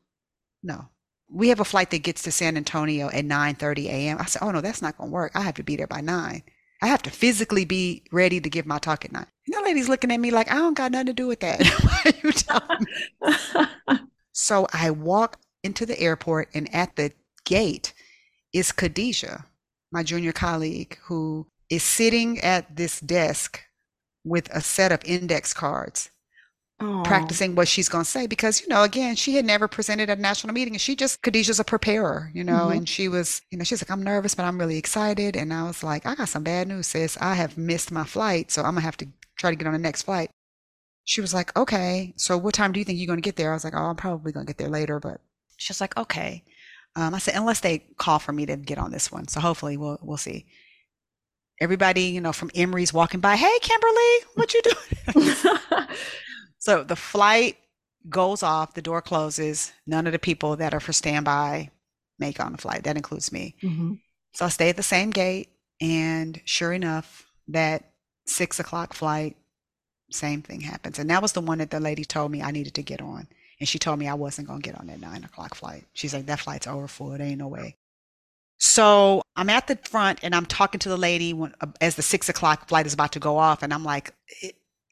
No. 0.63 0.89
We 1.29 1.49
have 1.49 1.61
a 1.61 1.65
flight 1.65 1.91
that 1.91 2.03
gets 2.03 2.23
to 2.25 2.31
San 2.31 2.57
Antonio 2.57 3.09
at 3.09 3.25
9:30 3.25 3.87
a.m. 3.87 4.19
I 4.21 4.27
said, 4.27 4.43
Oh 4.43 4.51
no, 4.51 4.61
that's 4.61 4.83
not 4.83 4.99
gonna 4.99 5.11
work. 5.11 5.33
I 5.35 5.41
have 5.41 5.55
to 5.55 5.63
be 5.63 5.77
there 5.77 5.87
by 5.87 6.01
nine. 6.01 6.43
I 6.83 6.89
have 6.89 7.03
to 7.03 7.11
physically 7.11 7.65
be 7.65 8.03
ready 8.11 8.41
to 8.41 8.51
give 8.51 8.67
my 8.67 8.79
talk 8.79 9.05
at 9.05 9.13
nine. 9.13 9.27
And 9.47 9.55
that 9.55 9.65
lady's 9.65 9.89
looking 9.89 10.11
at 10.11 10.19
me 10.19 10.33
like, 10.33 10.51
I 10.51 10.57
don't 10.57 10.77
got 10.77 10.91
nothing 10.91 11.07
to 11.07 11.13
do 11.13 11.29
with 11.29 11.41
that. 11.41 11.65
Why 11.83 12.13
you 12.23 12.33
telling 12.33 12.87
me? 13.89 13.99
so 14.33 14.67
I 14.73 14.91
walk 14.91 15.39
into 15.63 15.87
the 15.87 15.99
airport, 16.01 16.49
and 16.55 16.73
at 16.75 16.97
the 16.97 17.13
gate 17.45 17.95
is 18.53 18.73
Khadijah, 18.73 19.47
my 19.93 20.03
junior 20.03 20.33
colleague, 20.33 20.99
who 21.05 21.47
is 21.71 21.85
sitting 21.85 22.41
at 22.41 22.75
this 22.77 22.99
desk 22.99 23.63
with 24.25 24.51
a 24.51 24.61
set 24.61 24.91
of 24.91 25.05
index 25.05 25.55
cards 25.55 26.11
Aww. 26.83 27.05
practicing 27.05 27.55
what 27.55 27.69
she's 27.69 27.89
going 27.89 28.03
to 28.03 28.11
say 28.11 28.27
because 28.27 28.61
you 28.61 28.67
know 28.67 28.83
again 28.83 29.15
she 29.15 29.37
had 29.37 29.45
never 29.45 29.69
presented 29.69 30.11
at 30.11 30.19
a 30.19 30.21
national 30.21 30.53
meeting 30.53 30.75
and 30.75 30.81
she 30.81 30.97
just 30.97 31.23
Khadijah's 31.23 31.61
a 31.61 31.65
preparer 31.65 32.33
you 32.35 32.43
know 32.43 32.55
mm-hmm. 32.55 32.79
and 32.79 32.89
she 32.89 33.07
was 33.07 33.41
you 33.53 33.59
know 33.59 33.63
she's 33.63 33.81
like 33.81 33.91
I'm 33.91 34.03
nervous 34.03 34.35
but 34.35 34.47
I'm 34.47 34.59
really 34.59 34.79
excited 34.79 35.37
and 35.37 35.55
I 35.55 35.63
was 35.63 35.85
like 35.85 36.07
I 36.07 36.17
got 36.17 36.29
some 36.29 36.43
bad 36.43 36.67
news 36.67 36.89
sis. 36.89 37.17
I 37.21 37.35
have 37.35 37.57
missed 37.57 37.93
my 37.93 38.03
flight 38.03 38.51
so 38.51 38.63
I'm 38.63 38.75
gonna 38.75 38.81
have 38.81 38.97
to 38.97 39.07
try 39.39 39.51
to 39.51 39.57
get 39.57 39.69
on 39.69 39.75
the 39.75 39.79
next 39.79 40.03
flight. 40.03 40.31
She 41.05 41.21
was 41.21 41.33
like 41.33 41.57
okay 41.57 42.15
so 42.17 42.37
what 42.37 42.55
time 42.55 42.73
do 42.73 42.81
you 42.81 42.85
think 42.85 42.99
you're 42.99 43.07
going 43.07 43.23
to 43.23 43.29
get 43.29 43.37
there? 43.37 43.53
I 43.53 43.55
was 43.55 43.63
like 43.63 43.75
oh 43.77 43.85
I'm 43.85 43.95
probably 43.95 44.33
going 44.33 44.45
to 44.45 44.51
get 44.51 44.59
there 44.59 44.69
later 44.69 44.99
but 44.99 45.21
she's 45.59 45.81
like 45.81 45.97
okay. 45.97 46.43
Um, 46.97 47.15
I 47.15 47.19
said 47.19 47.37
unless 47.37 47.61
they 47.61 47.85
call 47.97 48.19
for 48.19 48.33
me 48.33 48.45
to 48.47 48.57
get 48.57 48.79
on 48.79 48.91
this 48.91 49.13
one 49.13 49.29
so 49.29 49.39
hopefully 49.39 49.77
we'll 49.77 50.01
we'll 50.03 50.17
see. 50.17 50.47
Everybody 51.61 52.07
you 52.07 52.21
know 52.21 52.33
from 52.33 52.51
Emory's 52.57 52.93
walking 52.93 53.21
by 53.21 53.37
hey 53.37 53.57
Kimberly 53.61 54.17
what 54.35 54.53
you 54.53 54.63
doing 54.63 55.37
So 56.63 56.85
the 56.85 56.95
flight 56.95 57.59
goes 58.09 58.45
off, 58.45 58.75
the 58.75 58.83
door 58.83 59.03
closes. 59.03 59.73
None 59.85 60.07
of 60.07 60.13
the 60.13 60.19
people 60.21 60.55
that 60.55 60.73
are 60.73 60.79
for 60.79 60.93
standby 60.93 61.71
make 62.21 62.39
on 62.39 62.53
the 62.53 62.59
flight. 62.59 62.85
That 62.85 62.97
includes 62.97 63.33
me. 63.33 63.57
Mm-hmm. 63.65 63.95
So 64.35 64.45
I 64.45 64.49
stay 64.49 64.69
at 64.69 64.77
the 64.77 64.83
same 64.85 65.11
gate. 65.11 65.49
And 65.81 66.41
sure 66.45 66.73
enough, 66.73 67.27
that 67.49 67.91
six 68.29 68.61
o'clock 68.61 68.95
flight, 68.95 69.37
same 70.13 70.41
thing 70.41 70.61
happens. 70.61 71.01
And 71.01 71.11
that 71.11 71.21
was 71.21 71.33
the 71.33 71.41
one 71.41 71.59
that 71.59 71.73
the 71.73 71.81
lady 71.81 72.05
told 72.05 72.31
me 72.31 72.43
I 72.43 72.53
needed 72.53 72.75
to 72.75 72.83
get 72.85 73.03
on. 73.03 73.27
And 73.59 73.69
she 73.69 73.81
told 73.81 73.99
me 73.99 74.07
I 74.07 74.15
wasn't 74.15 74.47
going 74.47 74.63
to 74.63 74.71
get 74.71 74.79
on 74.79 74.87
that 74.87 75.01
nine 75.01 75.25
o'clock 75.25 75.57
flight. 75.57 75.85
She's 75.95 76.15
like, 76.15 76.27
that 76.27 76.39
flight's 76.39 76.69
over 76.69 76.87
full. 76.87 77.11
It 77.11 77.21
ain't 77.21 77.39
no 77.39 77.49
way. 77.49 77.75
So 78.59 79.23
I'm 79.35 79.51
at 79.51 79.67
the 79.67 79.77
front 79.83 80.21
and 80.23 80.33
I'm 80.33 80.47
talking 80.47 80.79
to 80.79 80.89
the 80.89 80.97
lady 80.97 81.33
when, 81.33 81.57
as 81.81 81.97
the 81.97 82.03
six 82.03 82.29
o'clock 82.29 82.69
flight 82.69 82.87
is 82.87 82.95
about 82.95 83.11
to 83.13 83.19
go 83.19 83.37
off. 83.37 83.65
And 83.65 83.75
I'm 83.75 83.83
like, 83.83 84.15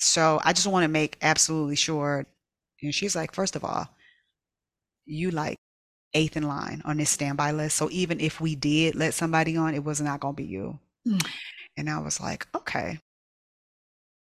so 0.00 0.40
I 0.42 0.52
just 0.52 0.66
want 0.66 0.84
to 0.84 0.88
make 0.88 1.18
absolutely 1.22 1.76
sure. 1.76 2.26
And 2.82 2.94
she's 2.94 3.14
like, 3.14 3.34
first 3.34 3.54
of 3.54 3.64
all, 3.64 3.88
you 5.04 5.30
like 5.30 5.58
eighth 6.14 6.36
in 6.36 6.42
line 6.42 6.82
on 6.84 6.96
this 6.96 7.10
standby 7.10 7.52
list. 7.52 7.76
So 7.76 7.88
even 7.90 8.18
if 8.18 8.40
we 8.40 8.54
did 8.54 8.94
let 8.94 9.14
somebody 9.14 9.56
on, 9.56 9.74
it 9.74 9.84
was 9.84 10.00
not 10.00 10.20
going 10.20 10.34
to 10.34 10.42
be 10.42 10.48
you. 10.48 10.78
Mm. 11.06 11.24
And 11.76 11.90
I 11.90 11.98
was 11.98 12.20
like, 12.20 12.46
okay. 12.54 12.98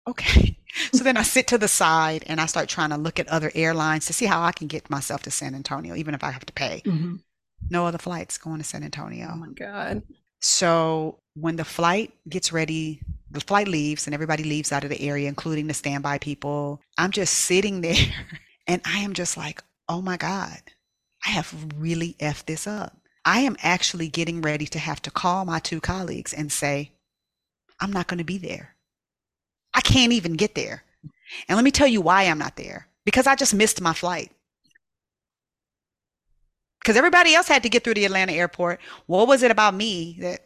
Okay. 0.07 0.57
so 0.93 1.03
then 1.03 1.17
I 1.17 1.23
sit 1.23 1.47
to 1.47 1.57
the 1.57 1.67
side 1.67 2.23
and 2.27 2.41
I 2.41 2.45
start 2.45 2.67
trying 2.67 2.89
to 2.89 2.97
look 2.97 3.17
at 3.17 3.27
other 3.29 3.51
airlines 3.55 4.05
to 4.07 4.13
see 4.13 4.25
how 4.25 4.41
I 4.43 4.51
can 4.51 4.67
get 4.67 4.89
myself 4.89 5.23
to 5.23 5.31
San 5.31 5.55
Antonio, 5.55 5.95
even 5.95 6.13
if 6.13 6.23
I 6.23 6.31
have 6.31 6.45
to 6.45 6.53
pay. 6.53 6.81
Mm-hmm. 6.85 7.15
No 7.69 7.85
other 7.85 7.97
flights 7.97 8.37
going 8.37 8.57
to 8.57 8.63
San 8.63 8.83
Antonio. 8.83 9.29
Oh 9.31 9.37
my 9.37 9.51
God. 9.53 10.03
So 10.39 11.19
when 11.33 11.55
the 11.55 11.65
flight 11.65 12.13
gets 12.27 12.51
ready 12.51 13.01
the 13.31 13.41
flight 13.41 13.67
leaves 13.67 14.07
and 14.07 14.13
everybody 14.13 14.43
leaves 14.43 14.71
out 14.71 14.83
of 14.83 14.89
the 14.89 15.01
area, 15.01 15.29
including 15.29 15.67
the 15.67 15.73
standby 15.73 16.17
people. 16.19 16.81
I'm 16.97 17.11
just 17.11 17.33
sitting 17.33 17.81
there 17.81 18.07
and 18.67 18.81
I 18.85 18.99
am 18.99 19.13
just 19.13 19.37
like, 19.37 19.63
oh 19.87 20.01
my 20.01 20.17
God, 20.17 20.59
I 21.25 21.31
have 21.31 21.53
really 21.77 22.15
effed 22.19 22.45
this 22.45 22.67
up. 22.67 22.97
I 23.25 23.41
am 23.41 23.57
actually 23.61 24.07
getting 24.07 24.41
ready 24.41 24.65
to 24.67 24.79
have 24.79 25.01
to 25.03 25.11
call 25.11 25.45
my 25.45 25.59
two 25.59 25.81
colleagues 25.81 26.33
and 26.33 26.51
say, 26.51 26.93
I'm 27.79 27.91
not 27.91 28.07
going 28.07 28.17
to 28.17 28.23
be 28.23 28.37
there. 28.37 28.75
I 29.73 29.81
can't 29.81 30.13
even 30.13 30.33
get 30.33 30.55
there. 30.55 30.83
And 31.47 31.55
let 31.55 31.63
me 31.63 31.71
tell 31.71 31.87
you 31.87 32.01
why 32.01 32.23
I'm 32.23 32.39
not 32.39 32.55
there 32.55 32.87
because 33.05 33.27
I 33.27 33.35
just 33.35 33.53
missed 33.53 33.81
my 33.81 33.93
flight. 33.93 34.31
Because 36.79 36.95
everybody 36.95 37.35
else 37.35 37.47
had 37.47 37.63
to 37.63 37.69
get 37.69 37.83
through 37.83 37.95
the 37.95 38.05
Atlanta 38.05 38.33
airport. 38.33 38.79
What 39.05 39.27
was 39.27 39.43
it 39.43 39.51
about 39.51 39.73
me 39.73 40.17
that 40.21 40.39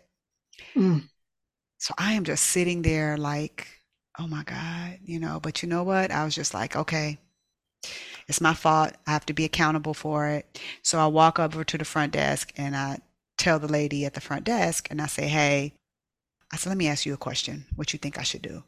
mm. 0.75 1.03
So 1.83 1.93
I 1.97 2.13
am 2.13 2.23
just 2.23 2.45
sitting 2.45 2.81
there 2.81 3.17
like, 3.17 3.67
oh 4.17 4.25
my 4.25 4.43
God, 4.43 4.99
you 5.03 5.19
know, 5.19 5.41
but 5.41 5.61
you 5.61 5.67
know 5.67 5.83
what? 5.83 6.11
I 6.11 6.23
was 6.23 6.33
just 6.33 6.53
like, 6.53 6.77
okay, 6.77 7.17
it's 8.29 8.39
my 8.39 8.53
fault. 8.53 8.93
I 9.05 9.11
have 9.11 9.25
to 9.25 9.33
be 9.33 9.43
accountable 9.43 9.93
for 9.93 10.27
it. 10.27 10.61
So 10.81 10.97
I 10.97 11.07
walk 11.07 11.39
over 11.39 11.65
to 11.65 11.77
the 11.77 11.83
front 11.83 12.13
desk 12.13 12.53
and 12.55 12.73
I 12.73 12.99
tell 13.37 13.59
the 13.59 13.67
lady 13.67 14.05
at 14.05 14.13
the 14.13 14.21
front 14.21 14.45
desk 14.45 14.87
and 14.91 15.01
I 15.01 15.07
say, 15.07 15.27
hey, 15.27 15.73
I 16.53 16.55
said, 16.55 16.69
let 16.69 16.77
me 16.77 16.87
ask 16.87 17.05
you 17.05 17.15
a 17.15 17.17
question. 17.17 17.65
What 17.75 17.91
you 17.91 17.99
think 17.99 18.17
I 18.17 18.23
should 18.23 18.43
do? 18.43 18.63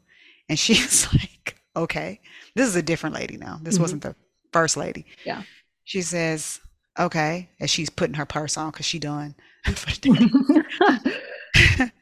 And 0.50 0.58
she's 0.58 1.10
like, 1.14 1.56
okay. 1.74 2.20
This 2.54 2.68
is 2.68 2.76
a 2.76 2.82
different 2.82 3.14
lady 3.14 3.38
now. 3.38 3.58
This 3.62 3.76
mm-hmm. 3.76 3.82
wasn't 3.82 4.02
the 4.02 4.14
first 4.52 4.76
lady. 4.76 5.06
Yeah. 5.24 5.42
She 5.84 6.02
says, 6.02 6.60
okay. 6.98 7.48
As 7.60 7.70
she's 7.70 7.90
putting 7.90 8.14
her 8.14 8.26
purse 8.26 8.56
on 8.56 8.70
because 8.70 8.86
she 8.86 8.98
done. 8.98 9.34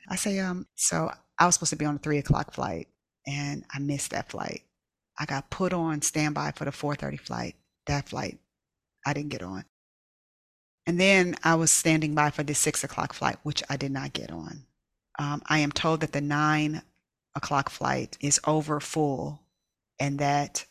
I 0.09 0.17
say, 0.17 0.39
um, 0.39 0.67
so 0.75 1.11
I 1.39 1.47
was 1.47 1.55
supposed 1.55 1.71
to 1.71 1.77
be 1.77 1.85
on 1.85 1.97
a 1.97 1.99
three 1.99 2.19
o'clock 2.19 2.53
flight 2.53 2.89
and 3.27 3.65
I 3.73 3.79
missed 3.79 4.11
that 4.11 4.31
flight. 4.31 4.63
I 5.19 5.27
got 5.27 5.51
put 5.51 5.73
on 5.73 6.03
standby 6.03 6.53
for 6.53 6.65
the 6.65 6.73
4:30 6.73 7.21
flight. 7.21 7.57
That 7.87 8.09
flight, 8.09 8.39
I 9.07 9.13
didn't 9.13 9.31
get 9.31 9.43
on. 9.43 9.65
And 10.87 11.01
then 11.01 11.37
I 11.43 11.55
was 11.55 11.71
standing 11.71 12.15
by 12.15 12.31
for 12.31 12.43
the 12.43 12.55
six 12.55 12.85
o'clock 12.85 13.13
flight, 13.13 13.37
which 13.43 13.63
I 13.71 13.77
did 13.77 13.93
not 13.93 14.13
get 14.13 14.31
on. 14.31 14.67
Um, 15.19 15.43
I 15.47 15.59
am 15.59 15.73
told 15.73 16.01
that 16.01 16.13
the 16.13 16.21
nine 16.21 16.83
o'clock 17.35 17.71
flight 17.71 18.19
is 18.21 18.41
over 18.47 18.81
full 18.81 19.41
and 19.99 20.19
that 20.19 20.67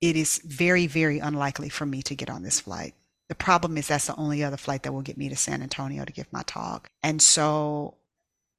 it 0.00 0.16
is 0.16 0.40
very, 0.44 0.86
very 0.86 1.18
unlikely 1.18 1.68
for 1.68 1.86
me 1.86 2.02
to 2.02 2.14
get 2.14 2.28
on 2.28 2.42
this 2.42 2.60
flight. 2.60 2.94
The 3.28 3.34
problem 3.34 3.76
is 3.76 3.88
that's 3.88 4.06
the 4.06 4.16
only 4.16 4.44
other 4.44 4.56
flight 4.56 4.82
that 4.84 4.92
will 4.92 5.02
get 5.02 5.18
me 5.18 5.28
to 5.28 5.36
San 5.36 5.62
Antonio 5.62 6.04
to 6.04 6.12
give 6.12 6.32
my 6.32 6.42
talk. 6.42 6.88
And 7.02 7.20
so 7.20 7.96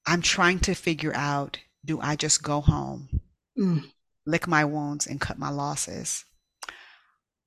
I'm 0.06 0.22
trying 0.22 0.60
to 0.60 0.74
figure 0.74 1.14
out 1.16 1.60
do 1.86 2.02
I 2.02 2.16
just 2.18 2.44
go 2.44 2.60
home, 2.60 3.22
mm. 3.58 3.84
lick 4.26 4.46
my 4.46 4.66
wounds, 4.66 5.08
and 5.08 5.22
cut 5.22 5.40
my 5.40 5.50
losses? 5.50 6.26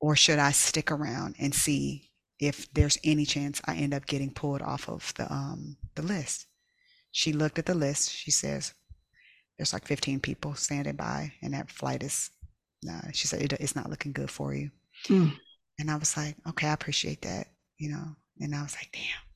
Or 0.01 0.17
should 0.17 0.39
I 0.39 0.53
stick 0.53 0.91
around 0.91 1.37
and 1.39 1.55
see 1.55 2.11
if 2.39 2.73
there's 2.73 2.99
any 3.05 3.27
chance 3.27 3.61
I 3.67 3.77
end 3.77 3.93
up 3.93 4.07
getting 4.07 4.33
pulled 4.33 4.63
off 4.63 4.89
of 4.89 5.13
the 5.15 5.31
um, 5.31 5.77
the 5.95 6.03
list? 6.03 6.47
She 7.13 7.35
looked 7.35 7.59
at 7.59 7.67
the 7.67 7.75
list. 7.75 8.11
She 8.11 8.31
says, 8.31 8.73
"There's 9.59 9.75
like 9.75 9.87
15 9.87 10.21
people 10.21 10.55
standing 10.55 10.97
by, 10.97 11.35
and 11.43 11.53
that 11.53 11.71
flight 11.71 12.03
is." 12.03 12.31
No, 12.83 12.99
she 13.13 13.29
said 13.29 13.53
it's 13.53 13.77
not 13.77 13.91
looking 13.91 14.13
good 14.13 14.31
for 14.31 14.55
you. 14.55 14.71
Mm. 15.09 15.37
And 15.81 15.91
I 15.91 15.97
was 15.97 16.17
like, 16.17 16.37
"Okay, 16.47 16.69
I 16.69 16.73
appreciate 16.73 17.23
that," 17.23 17.49
you 17.79 17.89
know. 17.91 18.17
And 18.39 18.55
I 18.55 18.63
was 18.63 18.77
like, 18.77 18.91
"Damn." 18.93 19.31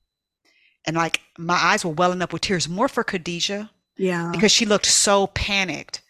and 0.86 0.96
like 0.96 1.20
my 1.38 1.54
eyes 1.54 1.84
were 1.84 1.92
welling 1.92 2.22
up 2.22 2.32
with 2.32 2.42
tears 2.42 2.68
more 2.68 2.88
for 2.88 3.04
Khadijah. 3.04 3.70
Yeah. 3.96 4.30
Because 4.32 4.52
she 4.52 4.66
looked 4.66 4.86
so 4.86 5.28
panicked 5.28 6.02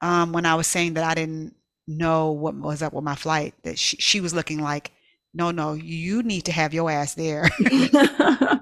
um, 0.00 0.32
when 0.32 0.46
I 0.46 0.54
was 0.54 0.66
saying 0.66 0.94
that 0.94 1.04
I 1.04 1.14
didn't 1.14 1.54
know 1.86 2.30
what 2.30 2.54
was 2.54 2.82
up 2.82 2.92
with 2.92 3.04
my 3.04 3.14
flight. 3.14 3.54
That 3.64 3.78
she, 3.78 3.96
she 3.98 4.20
was 4.20 4.34
looking 4.34 4.60
like, 4.60 4.92
no, 5.34 5.50
no, 5.50 5.72
you 5.74 6.22
need 6.22 6.42
to 6.42 6.52
have 6.52 6.72
your 6.72 6.90
ass 6.90 7.14
there. 7.14 7.50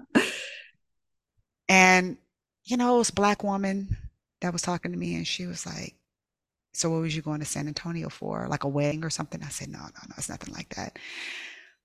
and, 1.69 2.17
you 2.65 2.77
know, 2.77 2.97
it 2.97 2.99
was 2.99 3.11
a 3.11 3.15
black 3.15 3.45
woman 3.45 3.97
that 4.41 4.53
was 4.53 4.63
talking 4.63 4.91
to 4.91 4.99
me 4.99 5.15
and 5.15 5.27
she 5.27 5.47
was 5.47 5.67
like, 5.67 5.95
so 6.73 6.91
what 6.91 7.03
was 7.03 7.15
you 7.15 7.23
going 7.23 7.41
to 7.41 7.47
San 7.47 7.69
Antonio 7.69 8.09
for? 8.09 8.47
Like 8.49 8.65
a 8.65 8.69
wedding 8.69 9.05
or 9.05 9.11
something? 9.11 9.43
I 9.43 9.49
said, 9.49 9.69
no, 9.69 9.79
no, 9.79 9.85
no, 10.09 10.15
it's 10.17 10.29
nothing 10.29 10.55
like 10.55 10.75
that. 10.75 10.99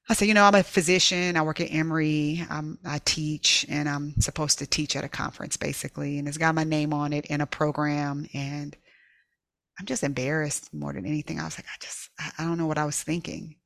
I 0.10 0.14
said, 0.14 0.30
you 0.30 0.34
know, 0.34 0.46
I'm 0.46 0.56
a 0.56 0.64
physician. 0.64 1.36
I 1.36 1.42
work 1.42 1.60
at 1.60 1.74
Emory. 1.74 2.46
I'm, 2.50 2.80
I 2.86 3.00
teach, 3.04 3.66
and 3.68 3.90
I'm 3.90 4.20
supposed 4.22 4.60
to 4.60 4.66
teach 4.68 4.96
at 4.96 5.04
a 5.04 5.10
conference, 5.10 5.58
basically. 5.58 6.18
And 6.18 6.28
it's 6.28 6.38
got 6.38 6.56
my 6.56 6.64
name 6.64 6.94
on 6.94 7.12
it 7.12 7.26
in 7.26 7.42
a 7.42 7.46
program. 7.46 8.26
And 8.34 8.76
I'm 9.78 9.86
just 9.86 10.04
embarrassed 10.04 10.74
more 10.74 10.94
than 10.94 11.06
anything. 11.06 11.40
I 11.40 11.44
was 11.44 11.58
like, 11.58 11.66
I 11.66 11.78
just, 11.82 12.10
I, 12.18 12.32
I 12.40 12.44
don't 12.46 12.58
know 12.58 12.68
what 12.68 12.78
I 12.78 12.86
was 12.86 13.04
thinking. 13.04 13.58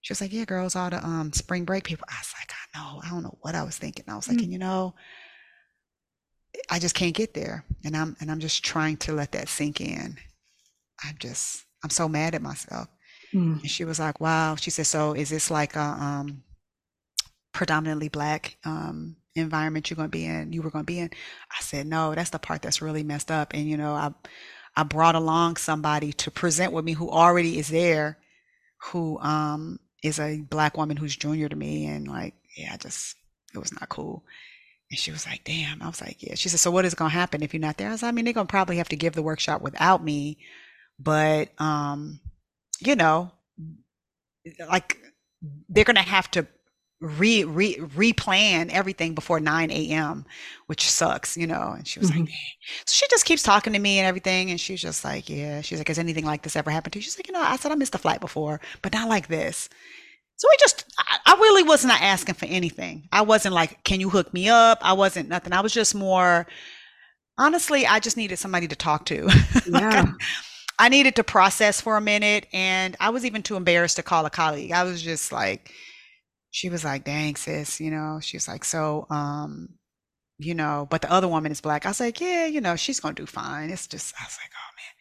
She 0.00 0.12
was 0.12 0.20
like, 0.20 0.32
yeah, 0.32 0.44
girls, 0.44 0.76
all 0.76 0.88
the 0.88 1.04
um, 1.04 1.32
spring 1.32 1.64
break 1.64 1.82
people. 1.82 2.06
I 2.08 2.20
was 2.20 2.32
like, 2.38 2.52
I 2.52 2.78
know. 2.78 3.00
I 3.04 3.10
don't 3.10 3.24
know 3.24 3.36
what 3.40 3.56
I 3.56 3.64
was 3.64 3.76
thinking. 3.76 4.04
I 4.06 4.14
was 4.14 4.28
like, 4.28 4.36
mm-hmm. 4.36 4.44
and 4.44 4.52
you 4.52 4.60
know, 4.60 4.94
I 6.70 6.78
just 6.78 6.94
can't 6.94 7.14
get 7.14 7.34
there. 7.34 7.64
And 7.84 7.96
I'm, 7.96 8.16
and 8.20 8.30
I'm 8.30 8.38
just 8.38 8.64
trying 8.64 8.98
to 8.98 9.12
let 9.12 9.32
that 9.32 9.48
sink 9.48 9.80
in. 9.80 10.16
I'm 11.04 11.16
just, 11.18 11.64
I'm 11.84 11.90
so 11.90 12.08
mad 12.08 12.34
at 12.34 12.42
myself. 12.42 12.88
Mm. 13.34 13.60
And 13.60 13.70
she 13.70 13.84
was 13.84 13.98
like, 13.98 14.20
wow. 14.20 14.56
She 14.56 14.70
said, 14.70 14.86
so 14.86 15.12
is 15.12 15.30
this 15.30 15.50
like 15.50 15.76
a 15.76 15.80
um, 15.80 16.42
predominantly 17.52 18.08
black 18.08 18.56
um, 18.64 19.16
environment 19.34 19.90
you're 19.90 19.96
going 19.96 20.08
to 20.08 20.16
be 20.16 20.24
in, 20.24 20.52
you 20.52 20.62
were 20.62 20.70
going 20.70 20.84
to 20.84 20.92
be 20.92 20.98
in. 20.98 21.10
I 21.50 21.62
said, 21.62 21.86
no, 21.86 22.14
that's 22.14 22.30
the 22.30 22.38
part 22.38 22.62
that's 22.62 22.82
really 22.82 23.02
messed 23.02 23.30
up. 23.30 23.54
And, 23.54 23.68
you 23.68 23.76
know, 23.76 23.92
I, 23.92 24.12
I 24.76 24.82
brought 24.82 25.14
along 25.14 25.56
somebody 25.56 26.12
to 26.14 26.30
present 26.30 26.72
with 26.72 26.84
me 26.84 26.92
who 26.92 27.10
already 27.10 27.58
is 27.58 27.68
there, 27.68 28.18
who, 28.82 29.18
um, 29.20 29.80
is 30.02 30.20
a 30.20 30.40
black 30.40 30.76
woman 30.76 30.96
who's 30.96 31.16
junior 31.16 31.48
to 31.48 31.56
me. 31.56 31.86
And 31.86 32.06
like, 32.06 32.34
yeah, 32.56 32.70
I 32.74 32.76
just, 32.76 33.16
it 33.54 33.58
was 33.58 33.72
not 33.72 33.88
cool. 33.88 34.24
And 34.90 34.98
she 34.98 35.10
was 35.10 35.26
like, 35.26 35.44
damn. 35.44 35.82
I 35.82 35.86
was 35.86 36.00
like, 36.00 36.22
yeah. 36.22 36.34
She 36.34 36.48
said, 36.48 36.60
so 36.60 36.70
what 36.70 36.84
is 36.84 36.94
going 36.94 37.10
to 37.10 37.16
happen 37.16 37.42
if 37.42 37.52
you're 37.52 37.60
not 37.60 37.76
there? 37.76 37.88
I 37.88 37.92
was 37.92 38.02
like, 38.02 38.10
I 38.10 38.12
mean, 38.12 38.24
they're 38.24 38.34
going 38.34 38.46
to 38.46 38.50
probably 38.50 38.76
have 38.76 38.88
to 38.90 38.96
give 38.96 39.14
the 39.14 39.22
workshop 39.22 39.60
without 39.60 40.02
me. 40.02 40.38
But, 40.98 41.50
um, 41.60 42.20
you 42.80 42.96
know, 42.96 43.30
like 44.68 44.98
they're 45.68 45.84
to 45.84 46.00
have 46.00 46.30
to 46.32 46.46
re, 47.00 47.44
re 47.44 47.76
replan 47.76 48.70
everything 48.70 49.14
before 49.14 49.38
9 49.38 49.70
a.m 49.70 50.24
which 50.66 50.90
sucks 50.90 51.36
you 51.36 51.46
know 51.46 51.74
and 51.76 51.86
she 51.86 52.00
was 52.00 52.10
mm-hmm. 52.10 52.20
like 52.22 52.30
so 52.86 52.92
she 52.92 53.06
just 53.08 53.24
keeps 53.24 53.42
talking 53.42 53.72
to 53.72 53.78
me 53.78 53.98
and 53.98 54.06
everything 54.06 54.50
and 54.50 54.60
she's 54.60 54.80
just 54.80 55.04
like 55.04 55.28
yeah. 55.28 55.60
She's 55.60 55.78
like 55.78 55.88
has 55.88 55.98
anything 55.98 56.24
like 56.24 56.42
this 56.42 56.56
ever 56.56 56.70
happened 56.70 56.92
to 56.94 56.98
you? 56.98 57.02
She's 57.02 57.18
like 57.18 57.28
you 57.28 57.34
know 57.34 57.40
i 57.40 57.56
said 57.56 57.72
i 57.72 57.74
missed 57.74 57.94
a 57.94 57.98
flight 57.98 58.20
before 58.20 58.60
but 58.82 58.92
not 58.92 59.08
like 59.08 59.28
this. 59.28 59.68
So 60.36 60.48
we 60.50 60.56
just 60.60 60.84
I, 60.98 61.18
I 61.26 61.34
really 61.34 61.62
was 61.62 61.84
not 61.84 62.00
asking 62.00 62.34
for 62.34 62.46
anything. 62.46 63.08
I 63.12 63.22
wasn't 63.22 63.54
like 63.54 63.82
can 63.84 64.00
you 64.00 64.10
hook 64.10 64.32
me 64.34 64.48
up? 64.48 64.78
I 64.82 64.92
wasn't 64.94 65.28
nothing. 65.28 65.52
I 65.52 65.60
was 65.60 65.72
just 65.72 65.94
more 65.94 66.46
honestly 67.40 67.86
i 67.86 68.00
just 68.00 68.16
needed 68.16 68.38
somebody 68.38 68.66
to 68.66 68.76
talk 68.76 69.04
to. 69.06 69.28
Yeah. 69.68 69.68
like 69.68 69.94
I 69.94 70.12
needed 70.88 71.16
to 71.16 71.24
process 71.24 71.80
for 71.80 71.96
a 71.96 72.00
minute 72.00 72.46
and 72.52 72.96
I 73.00 73.10
was 73.10 73.24
even 73.24 73.42
too 73.42 73.56
embarrassed 73.56 73.96
to 73.96 74.04
call 74.04 74.24
a 74.26 74.30
colleague. 74.30 74.70
I 74.70 74.84
was 74.84 75.02
just 75.02 75.32
like, 75.32 75.72
she 76.52 76.70
was 76.70 76.84
like, 76.84 77.04
dang, 77.04 77.34
sis, 77.34 77.80
you 77.80 77.90
know, 77.90 78.20
she 78.22 78.36
was 78.36 78.46
like, 78.46 78.64
so, 78.64 79.06
um, 79.10 79.70
you 80.38 80.54
know, 80.54 80.86
but 80.88 81.02
the 81.02 81.12
other 81.12 81.26
woman 81.26 81.50
is 81.50 81.60
black. 81.60 81.84
I 81.84 81.90
was 81.90 81.98
like, 81.98 82.20
yeah, 82.20 82.46
you 82.46 82.60
know, 82.60 82.76
she's 82.76 83.00
going 83.00 83.16
to 83.16 83.22
do 83.22 83.26
fine. 83.26 83.70
It's 83.70 83.88
just, 83.88 84.14
I 84.20 84.24
was 84.24 84.38
like, 84.40 84.52
oh 84.54 84.70
man. 84.76 84.94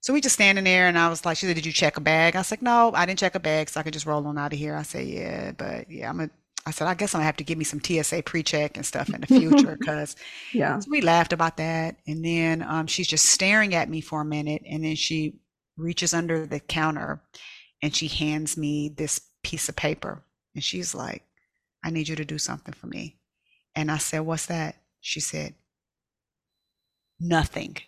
So 0.00 0.14
we 0.14 0.22
just 0.22 0.36
standing 0.36 0.64
there 0.64 0.88
and 0.88 0.98
I 0.98 1.10
was 1.10 1.26
like, 1.26 1.36
she 1.36 1.44
said, 1.44 1.56
did 1.56 1.66
you 1.66 1.72
check 1.72 1.98
a 1.98 2.00
bag? 2.00 2.34
I 2.34 2.38
was 2.38 2.50
like, 2.50 2.62
no, 2.62 2.92
I 2.94 3.04
didn't 3.04 3.18
check 3.18 3.34
a 3.34 3.40
bag. 3.40 3.68
So 3.68 3.80
I 3.80 3.82
could 3.82 3.92
just 3.92 4.06
roll 4.06 4.26
on 4.26 4.38
out 4.38 4.54
of 4.54 4.58
here. 4.58 4.74
I 4.74 4.82
said, 4.82 5.06
yeah, 5.06 5.52
but 5.52 5.90
yeah, 5.90 6.08
I'm 6.08 6.16
going 6.16 6.30
to, 6.30 6.34
I 6.68 6.70
said, 6.70 6.86
I 6.86 6.92
guess 6.92 7.14
I'm 7.14 7.20
gonna 7.20 7.26
have 7.26 7.38
to 7.38 7.44
give 7.44 7.56
me 7.56 7.64
some 7.64 7.80
TSA 7.82 8.24
pre-check 8.24 8.76
and 8.76 8.84
stuff 8.84 9.08
in 9.08 9.22
the 9.22 9.26
future 9.26 9.74
because 9.80 10.16
yeah. 10.52 10.78
So 10.78 10.90
we 10.90 11.00
laughed 11.00 11.32
about 11.32 11.56
that. 11.56 11.96
And 12.06 12.22
then 12.22 12.62
um, 12.62 12.86
she's 12.86 13.08
just 13.08 13.24
staring 13.24 13.74
at 13.74 13.88
me 13.88 14.02
for 14.02 14.20
a 14.20 14.24
minute, 14.24 14.62
and 14.68 14.84
then 14.84 14.94
she 14.94 15.40
reaches 15.78 16.12
under 16.12 16.44
the 16.46 16.60
counter 16.60 17.22
and 17.80 17.94
she 17.96 18.08
hands 18.08 18.56
me 18.56 18.90
this 18.90 19.20
piece 19.42 19.68
of 19.70 19.76
paper, 19.76 20.22
and 20.54 20.62
she's 20.62 20.94
like, 20.94 21.22
"I 21.82 21.88
need 21.88 22.08
you 22.08 22.16
to 22.16 22.24
do 22.24 22.36
something 22.36 22.74
for 22.74 22.86
me." 22.86 23.16
And 23.74 23.90
I 23.90 23.96
said, 23.96 24.20
"What's 24.20 24.44
that?" 24.46 24.76
She 25.00 25.20
said, 25.20 25.54
"Nothing. 27.18 27.78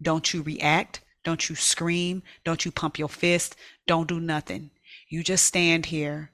Don't 0.00 0.32
you 0.32 0.42
react. 0.42 1.00
Don't 1.24 1.48
you 1.48 1.56
scream. 1.56 2.22
Don't 2.44 2.64
you 2.64 2.70
pump 2.70 3.00
your 3.00 3.08
fist. 3.08 3.56
Don't 3.88 4.08
do 4.08 4.20
nothing. 4.20 4.70
You 5.08 5.24
just 5.24 5.44
stand 5.44 5.86
here." 5.86 6.30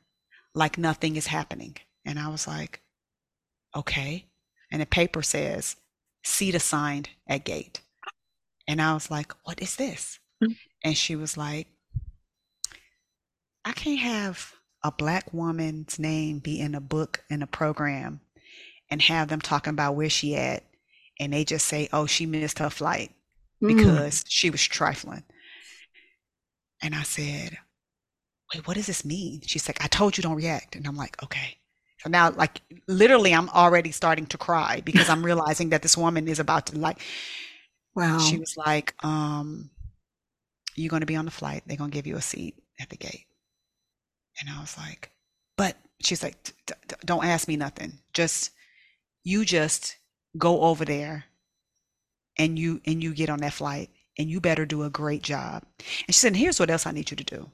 Like 0.57 0.79
nothing 0.79 1.17
is 1.17 1.27
happening. 1.29 1.79
And 2.05 2.19
I 2.19 2.29
was 2.29 2.47
like, 2.47 2.81
okay. 3.75 4.27
And 4.71 4.83
the 4.83 4.87
paper 4.87 5.23
says, 5.23 5.77
seat 6.25 6.55
assigned 6.55 7.11
at 7.29 7.45
gate. 7.45 7.81
And 8.67 8.81
I 8.81 8.95
was 8.95 9.11
like, 9.11 9.33
what 9.45 9.61
is 9.61 9.77
this? 9.77 10.19
Mm. 10.43 10.57
And 10.83 10.97
she 10.97 11.17
was 11.17 11.37
like, 11.37 11.69
I 13.65 13.73
can't 13.73 14.01
have 14.01 14.55
a 14.83 14.93
black 14.93 15.33
woman's 15.33 15.99
name 15.99 16.39
be 16.39 16.61
in 16.61 16.75
a 16.75 16.81
book 16.81 17.25
in 17.31 17.43
a 17.43 17.47
program 17.47 18.21
and 18.91 19.01
have 19.03 19.29
them 19.29 19.41
talking 19.41 19.73
about 19.73 19.97
where 19.97 20.11
she 20.11 20.37
at 20.37 20.65
and 21.19 21.33
they 21.33 21.45
just 21.45 21.67
say, 21.67 21.89
oh, 21.93 22.07
she 22.07 22.27
missed 22.27 22.59
her 22.59 22.71
flight 22.71 23.13
mm. 23.63 23.75
because 23.75 24.23
mm. 24.23 24.27
she 24.29 24.51
was 24.51 24.63
trifling. 24.63 25.25
And 26.83 26.95
I 26.95 27.03
said, 27.03 27.57
wait, 28.53 28.67
what 28.67 28.77
does 28.77 28.87
this 28.87 29.05
mean? 29.05 29.41
She's 29.47 29.69
like, 29.69 29.83
I 29.83 29.87
told 29.87 30.17
you 30.17 30.23
don't 30.23 30.37
react. 30.37 30.77
And 30.77 30.87
I'm 30.87 30.97
like, 30.97 31.23
okay. 31.23 31.57
Now, 32.07 32.31
like, 32.31 32.61
literally, 32.87 33.33
I'm 33.35 33.49
already 33.49 33.91
starting 33.91 34.27
to 34.27 34.39
cry 34.39 34.83
because 34.85 35.09
I'm 35.09 35.25
realizing 35.25 35.71
that 35.71 35.83
this 35.83 35.97
woman 35.97 36.29
is 36.29 36.39
about 36.39 36.67
to, 36.67 36.79
like, 36.79 37.01
wow. 37.95 38.19
She 38.19 38.39
was 38.39 38.57
like, 38.57 38.95
um, 39.05 39.71
you're 40.75 40.91
going 40.91 41.01
to 41.01 41.07
be 41.07 41.17
on 41.17 41.25
the 41.25 41.31
flight. 41.31 41.63
They're 41.67 41.77
going 41.77 41.91
to 41.91 41.95
give 41.95 42.07
you 42.07 42.17
a 42.17 42.23
seat 42.23 42.57
at 42.81 42.91
the 42.91 42.97
gate. 42.97 43.27
And 44.41 44.51
I 44.51 44.61
was 44.61 44.77
like, 44.77 45.13
but 45.57 45.77
she's 46.03 46.23
like, 46.23 46.37
don't 47.05 47.25
ask 47.25 47.47
me 47.47 47.57
nothing. 47.57 48.01
Just, 48.13 48.51
you 49.23 49.45
just 49.45 49.97
go 50.37 50.63
over 50.63 50.85
there 50.85 51.25
and 52.37 52.59
you, 52.59 52.81
and 52.85 53.03
you 53.03 53.15
get 53.15 53.31
on 53.31 53.39
that 53.39 53.53
flight 53.53 53.91
and 54.19 54.29
you 54.29 54.41
better 54.41 54.67
do 54.67 54.83
a 54.83 54.91
great 54.91 55.23
job. 55.23 55.65
And 55.79 56.15
she 56.15 56.19
said, 56.19 56.35
here's 56.35 56.59
what 56.59 56.71
else 56.71 56.87
I 56.87 56.91
need 56.91 57.13
you 57.13 57.17
to 57.17 57.25
do. 57.25 57.51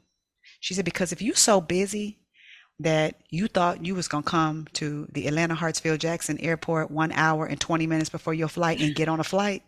She 0.60 0.72
said, 0.74 0.86
because 0.86 1.12
if 1.12 1.20
you're 1.20 1.36
so 1.36 1.60
busy 1.60 2.18
that 2.80 3.16
you 3.28 3.46
thought 3.46 3.84
you 3.84 3.94
was 3.94 4.08
going 4.08 4.24
to 4.24 4.30
come 4.30 4.66
to 4.72 5.06
the 5.12 5.26
Atlanta 5.26 5.54
Hartsfield 5.54 5.98
Jackson 5.98 6.38
Airport 6.40 6.90
one 6.90 7.12
hour 7.12 7.44
and 7.44 7.60
20 7.60 7.86
minutes 7.86 8.08
before 8.08 8.32
your 8.32 8.48
flight 8.48 8.80
and 8.80 8.94
get 8.94 9.06
on 9.06 9.20
a 9.20 9.24
flight. 9.24 9.62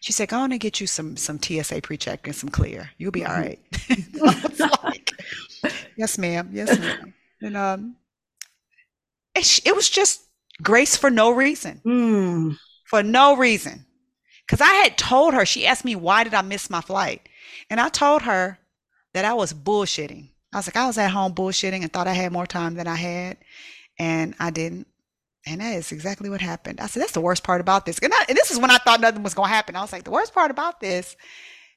She 0.00 0.12
said, 0.12 0.28
go 0.28 0.38
on 0.38 0.50
and 0.50 0.60
get 0.60 0.80
you 0.80 0.88
some, 0.88 1.16
some 1.16 1.40
TSA 1.40 1.82
pre-check 1.82 2.26
and 2.26 2.34
some 2.34 2.50
clear. 2.50 2.90
You'll 2.98 3.12
be 3.12 3.24
all 3.24 3.36
mm-hmm. 3.36 4.84
like, 4.86 5.12
yes, 5.96 6.18
ma'am. 6.18 6.50
Yes, 6.52 6.76
ma'am. 6.78 7.14
And, 7.42 7.56
um, 7.56 7.96
it, 9.36 9.60
it 9.64 9.76
was 9.76 9.88
just 9.88 10.22
grace 10.60 10.96
for 10.96 11.10
no 11.10 11.30
reason, 11.30 11.80
mm. 11.86 12.56
for 12.86 13.04
no 13.04 13.36
reason. 13.36 13.86
Cause 14.48 14.60
I 14.60 14.72
had 14.72 14.98
told 14.98 15.34
her, 15.34 15.46
she 15.46 15.66
asked 15.66 15.84
me, 15.84 15.94
why 15.94 16.24
did 16.24 16.34
I 16.34 16.42
miss 16.42 16.70
my 16.70 16.80
flight? 16.80 17.28
And 17.70 17.78
I 17.78 17.88
told 17.88 18.22
her 18.22 18.58
that 19.14 19.24
I 19.24 19.34
was 19.34 19.52
bullshitting. 19.52 20.30
I 20.52 20.56
was 20.56 20.66
like, 20.66 20.76
I 20.76 20.86
was 20.86 20.98
at 20.98 21.10
home 21.10 21.34
bullshitting 21.34 21.82
and 21.82 21.92
thought 21.92 22.08
I 22.08 22.14
had 22.14 22.32
more 22.32 22.46
time 22.46 22.74
than 22.74 22.86
I 22.86 22.96
had, 22.96 23.38
and 23.98 24.34
I 24.38 24.50
didn't. 24.50 24.86
And 25.46 25.60
that 25.60 25.74
is 25.74 25.92
exactly 25.92 26.28
what 26.30 26.40
happened. 26.40 26.80
I 26.80 26.86
said, 26.86 27.02
that's 27.02 27.12
the 27.12 27.20
worst 27.20 27.42
part 27.42 27.60
about 27.60 27.86
this. 27.86 27.98
And, 27.98 28.12
I, 28.12 28.24
and 28.28 28.36
this 28.36 28.50
is 28.50 28.58
when 28.58 28.70
I 28.70 28.78
thought 28.78 29.00
nothing 29.00 29.22
was 29.22 29.34
going 29.34 29.48
to 29.48 29.54
happen. 29.54 29.76
I 29.76 29.80
was 29.80 29.92
like, 29.92 30.04
the 30.04 30.10
worst 30.10 30.34
part 30.34 30.50
about 30.50 30.80
this 30.80 31.16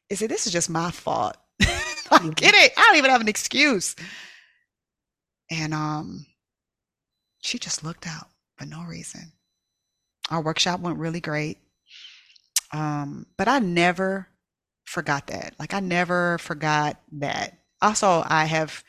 is 0.10 0.20
that 0.20 0.28
this 0.28 0.46
is 0.46 0.52
just 0.52 0.70
my 0.70 0.92
fault. 0.92 1.38
I 1.62 2.30
get 2.36 2.54
it. 2.54 2.74
I 2.76 2.82
don't 2.82 2.98
even 2.98 3.12
have 3.12 3.22
an 3.22 3.30
excuse. 3.30 3.96
And 5.50 5.74
um, 5.74 6.26
she 7.42 7.60
just 7.60 7.84
looked 7.84 8.08
out 8.08 8.28
for 8.58 8.66
no 8.66 8.84
reason. 8.84 9.32
Our 10.30 10.42
workshop 10.42 10.82
went 10.82 10.98
really 10.98 11.22
great. 11.22 11.60
Um, 12.74 13.26
but 13.38 13.48
I 13.48 13.60
never 13.60 14.28
forgot 14.86 15.28
that. 15.28 15.56
Like 15.60 15.74
I 15.74 15.80
never 15.80 16.38
forgot 16.40 17.00
that. 17.14 17.61
Also, 17.82 18.24
I 18.26 18.46
have, 18.46 18.84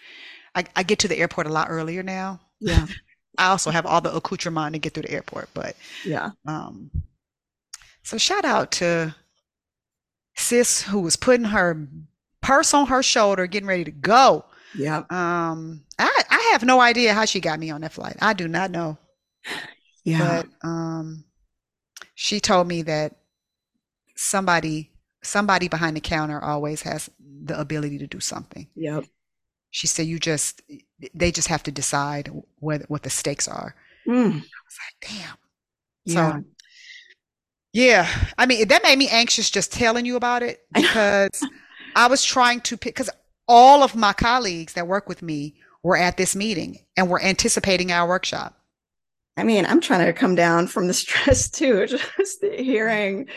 I, 0.55 0.64
I 0.76 0.83
get 0.83 0.98
to 1.00 1.09
the 1.09 1.18
airport 1.18 1.46
a 1.46 1.52
lot 1.52 1.68
earlier 1.70 2.02
now. 2.02 2.40
Yeah. 2.61 2.87
I 3.38 3.48
also 3.48 3.70
have 3.70 3.87
all 3.87 4.00
the 4.00 4.14
accoutrement 4.14 4.74
to 4.74 4.78
get 4.78 4.92
through 4.92 5.05
the 5.05 5.12
airport, 5.12 5.48
but 5.55 5.74
yeah. 6.05 6.31
Um, 6.46 6.90
so 8.02 8.18
shout 8.18 8.44
out 8.44 8.72
to 8.72 9.14
sis 10.35 10.83
who 10.83 11.00
was 11.00 11.16
putting 11.16 11.46
her 11.46 11.88
purse 12.42 12.74
on 12.74 12.88
her 12.88 13.02
shoulder, 13.02 13.46
getting 13.46 13.68
ready 13.68 13.85
to 13.85 13.90
go. 13.90 14.44
Yeah. 14.76 15.05
Um, 15.09 15.85
I 15.98 16.22
I 16.31 16.50
have 16.52 16.64
no 16.64 16.81
idea 16.81 17.14
how 17.14 17.24
she 17.24 17.40
got 17.40 17.59
me 17.59 17.70
on 17.70 17.81
that 17.81 17.92
flight. 17.92 18.16
I 18.20 18.35
do 18.35 18.48
not 18.48 18.70
know. 18.70 18.98
Yeah. 20.05 20.42
But 20.62 20.68
um, 20.68 21.24
she 22.14 22.40
told 22.40 22.66
me 22.66 22.83
that 22.83 23.16
somebody 24.16 24.91
somebody 25.22 25.68
behind 25.68 25.96
the 25.96 26.00
counter 26.00 26.42
always 26.42 26.82
has 26.82 27.11
the 27.44 27.58
ability 27.58 27.98
to 27.98 28.06
do 28.06 28.20
something. 28.20 28.68
Yep. 28.74 29.04
She 29.70 29.87
said, 29.87 30.06
"You 30.06 30.18
just 30.18 30.62
they 31.14 31.32
just 31.32 31.48
have 31.48 31.62
to 31.64 31.72
decide 31.72 32.30
what 32.58 32.82
what 32.88 33.02
the 33.02 33.11
stakes 33.11 33.48
are." 33.48 33.74
Mm. 34.06 34.32
I 34.32 34.35
was 34.35 34.78
like, 34.78 35.11
"Damn." 35.11 35.37
Yeah. 36.04 36.32
So, 36.32 36.44
yeah, 37.72 38.08
I 38.37 38.46
mean 38.46 38.68
that 38.68 38.82
made 38.82 38.98
me 38.98 39.08
anxious 39.08 39.50
just 39.50 39.72
telling 39.72 40.04
you 40.04 40.16
about 40.16 40.42
it 40.42 40.61
because 40.74 41.42
I 41.96 42.06
was 42.08 42.24
trying 42.24 42.61
to 42.62 42.76
pick 42.76 42.94
because 42.94 43.11
all 43.48 43.82
of 43.82 43.96
my 43.96 44.12
colleagues 44.12 44.74
that 44.74 44.87
work 44.87 45.08
with 45.08 45.22
me 45.22 45.54
were 45.82 45.96
at 45.96 46.16
this 46.16 46.37
meeting 46.37 46.78
and 46.96 47.08
were 47.08 47.20
anticipating 47.20 47.90
our 47.90 48.06
workshop. 48.06 48.58
I 49.37 49.44
mean, 49.44 49.64
I'm 49.64 49.80
trying 49.80 50.06
to 50.06 50.12
come 50.12 50.35
down 50.35 50.66
from 50.66 50.87
the 50.87 50.94
stress 50.94 51.50
too, 51.50 51.87
just 52.18 52.44
hearing 52.44 53.28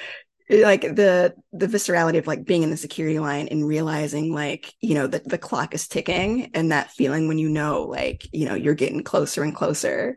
like 0.49 0.81
the 0.81 1.34
the 1.53 1.67
viscerality 1.67 2.19
of 2.19 2.27
like 2.27 2.45
being 2.45 2.62
in 2.62 2.69
the 2.69 2.77
security 2.77 3.17
line 3.17 3.47
and 3.47 3.67
realizing 3.67 4.34
like 4.34 4.73
you 4.79 4.93
know 4.93 5.08
that 5.08 5.27
the 5.27 5.38
clock 5.38 5.73
is 5.73 5.88
ticking 5.88 6.51
and 6.53 6.71
that 6.71 6.91
feeling 6.91 7.27
when 7.27 7.39
you 7.39 7.49
know 7.49 7.84
like 7.84 8.27
you 8.31 8.45
know 8.47 8.53
you're 8.53 8.75
getting 8.75 9.03
closer 9.03 9.43
and 9.43 9.55
closer 9.55 10.15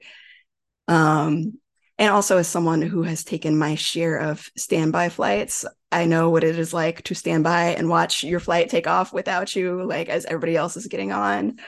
um 0.86 1.58
and 1.98 2.10
also 2.10 2.36
as 2.36 2.46
someone 2.46 2.82
who 2.82 3.02
has 3.02 3.24
taken 3.24 3.58
my 3.58 3.74
share 3.74 4.18
of 4.18 4.50
standby 4.54 5.08
flights 5.08 5.64
i 5.90 6.04
know 6.04 6.28
what 6.28 6.44
it 6.44 6.58
is 6.58 6.74
like 6.74 7.02
to 7.04 7.14
stand 7.14 7.42
by 7.42 7.70
and 7.70 7.88
watch 7.88 8.22
your 8.22 8.40
flight 8.40 8.68
take 8.68 8.86
off 8.86 9.14
without 9.14 9.56
you 9.56 9.82
like 9.84 10.10
as 10.10 10.26
everybody 10.26 10.56
else 10.56 10.76
is 10.76 10.86
getting 10.88 11.10
on. 11.10 11.58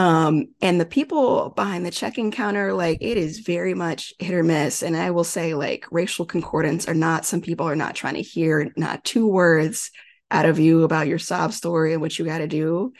Um, 0.00 0.46
and 0.62 0.80
the 0.80 0.86
people 0.86 1.50
behind 1.50 1.84
the 1.84 1.90
check-in 1.90 2.30
counter, 2.30 2.72
like 2.72 2.98
it 3.02 3.18
is 3.18 3.40
very 3.40 3.74
much 3.74 4.14
hit 4.18 4.32
or 4.32 4.42
miss. 4.42 4.82
And 4.82 4.96
I 4.96 5.10
will 5.10 5.24
say, 5.24 5.52
like, 5.52 5.84
racial 5.90 6.24
concordance 6.24 6.88
are 6.88 6.94
not, 6.94 7.26
some 7.26 7.42
people 7.42 7.66
are 7.68 7.76
not 7.76 7.96
trying 7.96 8.14
to 8.14 8.22
hear 8.22 8.72
not 8.78 9.04
two 9.04 9.26
words 9.26 9.90
out 10.30 10.46
of 10.46 10.58
you 10.58 10.84
about 10.84 11.06
your 11.06 11.18
sob 11.18 11.52
story 11.52 11.92
and 11.92 12.00
what 12.00 12.18
you 12.18 12.24
got 12.24 12.38
to 12.38 12.46
do. 12.46 12.94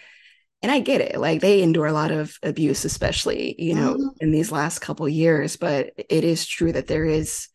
And 0.61 0.71
I 0.71 0.81
get 0.81 1.01
it. 1.01 1.19
Like 1.19 1.41
they 1.41 1.63
endure 1.63 1.87
a 1.87 1.93
lot 1.93 2.11
of 2.11 2.37
abuse, 2.43 2.85
especially, 2.85 3.55
you 3.59 3.75
know, 3.75 3.95
mm-hmm. 3.95 4.09
in 4.21 4.31
these 4.31 4.53
last 4.53 4.81
couple 4.81 5.09
years. 5.09 5.57
But 5.57 5.93
it 5.97 6.23
is 6.23 6.47
true 6.47 6.71
that 6.73 6.87
there 6.87 7.07
is 7.07 7.49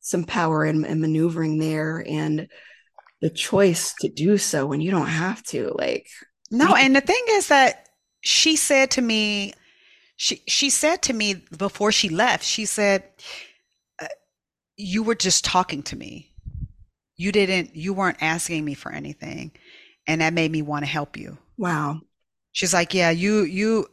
some 0.00 0.24
power 0.24 0.64
and 0.64 0.80
maneuvering 0.80 1.58
there 1.58 2.04
and 2.04 2.48
the 3.20 3.30
choice 3.30 3.94
to 4.00 4.08
do 4.08 4.38
so 4.38 4.66
when 4.66 4.80
you 4.80 4.90
don't 4.90 5.06
have 5.06 5.40
to. 5.44 5.72
Like 5.78 6.08
no, 6.50 6.74
and 6.74 6.96
the 6.96 7.00
thing 7.00 7.22
is 7.30 7.46
that 7.48 7.87
she 8.20 8.56
said 8.56 8.90
to 8.92 9.02
me, 9.02 9.52
she 10.16 10.42
she 10.48 10.70
said 10.70 11.02
to 11.02 11.12
me 11.12 11.34
before 11.56 11.92
she 11.92 12.08
left, 12.08 12.44
she 12.44 12.66
said, 12.66 13.04
uh, 14.00 14.06
"You 14.76 15.02
were 15.02 15.14
just 15.14 15.44
talking 15.44 15.82
to 15.84 15.96
me. 15.96 16.32
You 17.16 17.32
didn't. 17.32 17.76
You 17.76 17.94
weren't 17.94 18.18
asking 18.20 18.64
me 18.64 18.74
for 18.74 18.90
anything, 18.92 19.52
and 20.06 20.20
that 20.20 20.32
made 20.32 20.50
me 20.50 20.62
want 20.62 20.84
to 20.84 20.90
help 20.90 21.16
you." 21.16 21.38
Wow. 21.56 22.00
She's 22.52 22.74
like, 22.74 22.94
"Yeah, 22.94 23.10
you 23.10 23.42
you." 23.42 23.86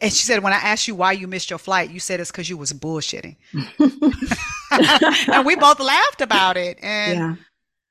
And 0.00 0.10
she 0.10 0.24
said, 0.24 0.42
when 0.42 0.54
I 0.54 0.56
asked 0.56 0.88
you 0.88 0.94
why 0.94 1.12
you 1.12 1.28
missed 1.28 1.50
your 1.50 1.58
flight, 1.58 1.90
you 1.90 2.00
said 2.00 2.18
it's 2.18 2.30
because 2.30 2.48
you 2.48 2.56
was 2.56 2.72
bullshitting. 2.72 3.36
and 5.30 5.44
we 5.44 5.56
both 5.56 5.78
laughed 5.78 6.22
about 6.22 6.56
it. 6.56 6.78
And 6.80 7.18
yeah. 7.18 7.34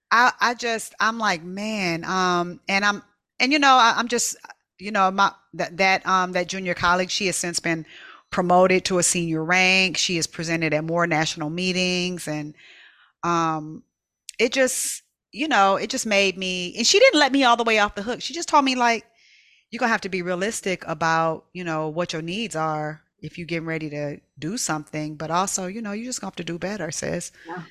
I, 0.10 0.32
I 0.42 0.54
just, 0.56 0.96
I'm 1.00 1.20
like, 1.20 1.44
man, 1.44 2.04
um, 2.04 2.60
and 2.68 2.84
I'm, 2.84 3.04
and 3.40 3.54
you 3.54 3.60
know, 3.60 3.76
I, 3.76 3.94
I'm 3.96 4.08
just, 4.08 4.36
you 4.84 4.92
know, 4.92 5.10
my 5.12 5.32
that 5.54 5.78
that 5.78 6.06
um 6.06 6.34
that 6.34 6.48
junior 6.48 6.74
colleague, 6.74 7.10
she 7.10 7.28
has 7.28 7.38
since 7.38 7.60
been 7.60 7.86
promoted 8.30 8.84
to 8.86 8.98
a 8.98 9.04
senior 9.04 9.44
rank. 9.44 9.96
She 9.96 10.18
is 10.18 10.28
presented 10.28 10.74
at 10.74 10.84
more 10.84 11.08
national 11.08 11.50
meetings, 11.50 12.28
and 12.28 12.54
um, 13.24 13.84
it 14.38 14.52
just, 14.52 15.04
you 15.32 15.48
know, 15.48 15.78
it 15.78 15.90
just 15.90 16.06
made 16.06 16.38
me. 16.38 16.76
And 16.76 16.86
she 16.86 17.00
didn't 17.00 17.20
let 17.20 17.32
me 17.32 17.46
all 17.46 17.56
the 17.56 17.64
way 17.64 17.80
off 17.80 17.96
the 17.96 18.04
hook. 18.04 18.22
She 18.22 18.34
just 18.34 18.50
told 18.50 18.66
me 18.66 18.76
like, 18.76 19.06
you're 19.72 19.80
gonna 19.80 19.92
have 19.92 20.02
to 20.02 20.10
be 20.10 20.22
realistic 20.22 20.84
about, 20.86 21.46
you 21.54 21.64
know, 21.64 21.88
what 21.88 22.12
your 22.12 22.22
needs 22.22 22.56
are 22.56 23.02
if 23.20 23.38
you're 23.38 23.48
getting 23.48 23.66
ready 23.66 23.90
to 23.90 24.20
do 24.38 24.58
something, 24.58 25.16
but 25.16 25.32
also, 25.32 25.68
you 25.68 25.82
know, 25.82 25.94
you 25.94 26.04
just 26.04 26.20
gonna 26.20 26.30
have 26.30 26.36
to 26.36 26.44
do 26.44 26.60
better, 26.60 26.92
sis. 26.92 27.32
Yeah. 27.48 27.64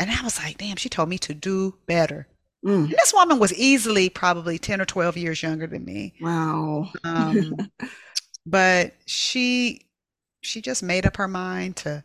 And 0.00 0.10
I 0.10 0.22
was 0.22 0.38
like, 0.38 0.56
damn, 0.56 0.76
she 0.76 0.88
told 0.88 1.10
me 1.10 1.18
to 1.18 1.34
do 1.34 1.74
better. 1.86 2.26
Mm. 2.64 2.90
This 2.90 3.12
woman 3.14 3.38
was 3.38 3.54
easily 3.54 4.08
probably 4.08 4.58
10 4.58 4.80
or 4.80 4.84
12 4.84 5.16
years 5.16 5.42
younger 5.42 5.66
than 5.66 5.84
me. 5.84 6.14
Wow. 6.20 6.90
Um, 7.04 7.56
but 8.46 8.94
she 9.06 9.86
she 10.40 10.60
just 10.60 10.82
made 10.82 11.06
up 11.06 11.16
her 11.16 11.28
mind 11.28 11.76
to 11.76 12.02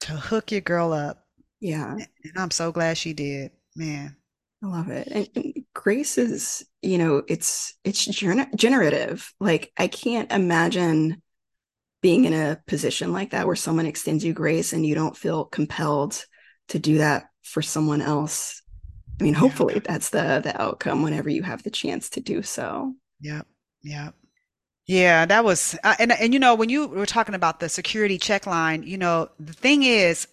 to 0.00 0.12
hook 0.12 0.52
your 0.52 0.60
girl 0.60 0.92
up. 0.92 1.24
Yeah. 1.60 1.92
And 1.92 2.32
I'm 2.36 2.50
so 2.50 2.72
glad 2.72 2.98
she 2.98 3.12
did. 3.12 3.52
Man. 3.76 4.16
I 4.62 4.66
love 4.66 4.88
it. 4.88 5.08
And, 5.08 5.28
and 5.34 5.64
grace 5.74 6.16
is, 6.16 6.64
you 6.80 6.98
know, 6.98 7.22
it's 7.28 7.74
it's 7.84 8.06
gener- 8.06 8.54
generative. 8.54 9.32
Like 9.38 9.72
I 9.76 9.88
can't 9.88 10.32
imagine 10.32 11.22
being 12.00 12.24
in 12.24 12.32
a 12.32 12.60
position 12.66 13.12
like 13.12 13.30
that 13.30 13.46
where 13.46 13.56
someone 13.56 13.86
extends 13.86 14.24
you 14.24 14.32
grace 14.32 14.72
and 14.72 14.84
you 14.84 14.94
don't 14.94 15.16
feel 15.16 15.44
compelled 15.44 16.24
to 16.68 16.78
do 16.78 16.98
that 16.98 17.24
for 17.42 17.62
someone 17.62 18.02
else 18.02 18.62
I 19.20 19.24
mean, 19.24 19.34
hopefully 19.34 19.74
yeah. 19.74 19.80
that's 19.84 20.10
the 20.10 20.40
the 20.42 20.60
outcome 20.60 21.02
whenever 21.02 21.28
you 21.28 21.42
have 21.42 21.62
the 21.62 21.70
chance 21.70 22.08
to 22.10 22.20
do 22.20 22.42
so. 22.42 22.94
Yep. 23.20 23.46
Yep. 23.82 24.14
Yeah, 24.86 25.24
that 25.24 25.44
was 25.44 25.78
uh, 25.82 25.94
and 25.98 26.12
and 26.12 26.34
you 26.34 26.40
know 26.40 26.54
when 26.54 26.68
you 26.68 26.86
were 26.88 27.06
talking 27.06 27.34
about 27.34 27.60
the 27.60 27.68
security 27.68 28.18
check 28.18 28.46
line, 28.46 28.82
you 28.82 28.98
know, 28.98 29.30
the 29.40 29.52
thing 29.52 29.82
is 29.82 30.28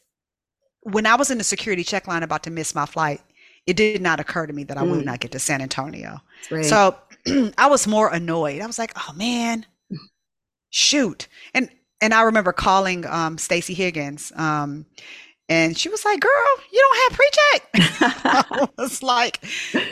when 0.81 1.05
I 1.05 1.15
was 1.15 1.31
in 1.31 1.37
the 1.37 1.43
security 1.43 1.83
check 1.83 2.07
line 2.07 2.23
about 2.23 2.43
to 2.43 2.51
miss 2.51 2.75
my 2.75 2.85
flight, 2.85 3.21
it 3.65 3.77
did 3.77 4.01
not 4.01 4.19
occur 4.19 4.45
to 4.47 4.53
me 4.53 4.63
that 4.65 4.77
I 4.77 4.81
mm. 4.81 4.91
would 4.91 5.05
not 5.05 5.19
get 5.19 5.31
to 5.31 5.39
San 5.39 5.61
Antonio. 5.61 6.19
Right. 6.49 6.65
So 6.65 6.97
I 7.57 7.67
was 7.67 7.87
more 7.87 8.11
annoyed. 8.11 8.61
I 8.61 8.67
was 8.67 8.79
like, 8.79 8.91
"Oh 8.97 9.13
man. 9.13 9.65
Shoot." 10.69 11.27
And 11.53 11.69
and 12.01 12.13
I 12.13 12.23
remember 12.23 12.51
calling 12.51 13.05
um 13.05 13.37
Stacy 13.37 13.73
Higgins 13.73 14.33
um 14.35 14.85
and 15.51 15.77
she 15.77 15.89
was 15.89 16.05
like, 16.05 16.21
Girl, 16.21 16.31
you 16.71 16.79
don't 16.79 16.97
have 17.03 17.17
pre 17.17 17.29
check. 17.33 17.69
I 18.23 18.67
was 18.77 19.03
like, 19.03 19.43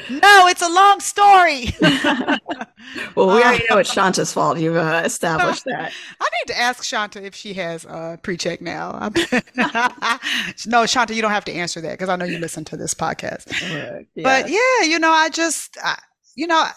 No, 0.10 0.48
it's 0.48 0.62
a 0.62 0.70
long 0.70 1.02
story. 1.02 1.76
well, 3.16 3.28
we 3.28 3.44
already 3.44 3.66
know 3.70 3.78
it's 3.78 3.92
Shanta's 3.92 4.32
fault. 4.32 4.58
You've 4.58 4.78
uh, 4.78 5.02
established 5.04 5.66
that. 5.66 5.92
I 6.22 6.24
need 6.24 6.54
to 6.54 6.58
ask 6.58 6.82
Shanta 6.82 7.22
if 7.22 7.36
she 7.36 7.54
has 7.56 7.86
uh, 7.86 8.16
pre 8.24 8.38
check 8.38 8.62
now. 8.62 9.12
no, 10.66 10.86
Shanta, 10.86 11.14
you 11.14 11.22
don't 11.22 11.32
have 11.32 11.46
to 11.46 11.54
answer 11.54 11.82
that 11.82 11.92
because 11.92 12.08
I 12.08 12.16
know 12.16 12.26
you 12.26 12.38
listen 12.40 12.64
to 12.66 12.78
this 12.78 12.94
podcast. 12.94 13.52
Yeah. 14.16 14.24
But 14.24 14.50
yeah, 14.50 14.84
you 14.84 14.98
know, 14.98 15.12
I 15.12 15.28
just, 15.28 15.78
you 16.36 16.48
know, 16.48 16.68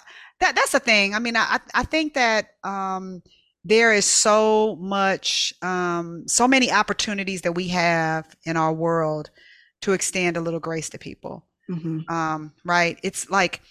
that 0.41 0.57
that's 0.57 0.73
the 0.73 0.81
thing. 0.81 1.15
I 1.15 1.21
mean, 1.21 1.37
I, 1.37 1.61
I 1.73 1.85
think 1.85 2.15
that, 2.15 2.47
um, 2.65 3.23
there 3.65 3.93
is 3.93 4.05
so 4.05 4.77
much 4.77 5.55
um, 5.63 6.27
so 6.27 6.49
many 6.49 6.71
opportunities 6.71 7.43
that 7.43 7.53
we 7.53 7.69
have 7.69 8.35
in 8.45 8.57
our 8.57 8.73
world 8.73 9.31
to 9.83 9.93
extend 9.93 10.37
a 10.37 10.41
little 10.41 10.61
grace 10.61 10.89
to 10.91 10.99
people. 10.99 11.47
Mm-hmm. 11.71 12.13
um, 12.13 12.53
right? 12.65 12.99
It's 13.03 13.31
like 13.31 13.63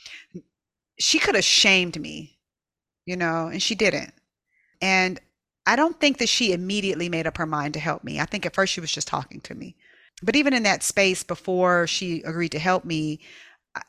she 0.97 1.19
could 1.19 1.35
have 1.35 1.43
shamed 1.43 1.99
me 1.99 2.37
you 3.05 3.15
know 3.15 3.47
and 3.47 3.61
she 3.61 3.75
didn't. 3.75 4.13
And 4.81 5.19
i 5.67 5.75
don't 5.75 5.99
think 5.99 6.17
that 6.17 6.29
she 6.29 6.53
immediately 6.53 7.07
made 7.07 7.27
up 7.27 7.37
her 7.37 7.45
mind 7.45 7.73
to 7.75 7.79
help 7.79 8.03
me. 8.03 8.19
I 8.19 8.25
think 8.25 8.45
at 8.45 8.55
first 8.55 8.73
she 8.73 8.81
was 8.81 8.91
just 8.91 9.07
talking 9.07 9.41
to 9.41 9.55
me. 9.55 9.75
But 10.23 10.35
even 10.35 10.53
in 10.53 10.63
that 10.63 10.83
space 10.83 11.23
before 11.23 11.87
she 11.87 12.21
agreed 12.23 12.51
to 12.53 12.59
help 12.59 12.85
me 12.85 13.19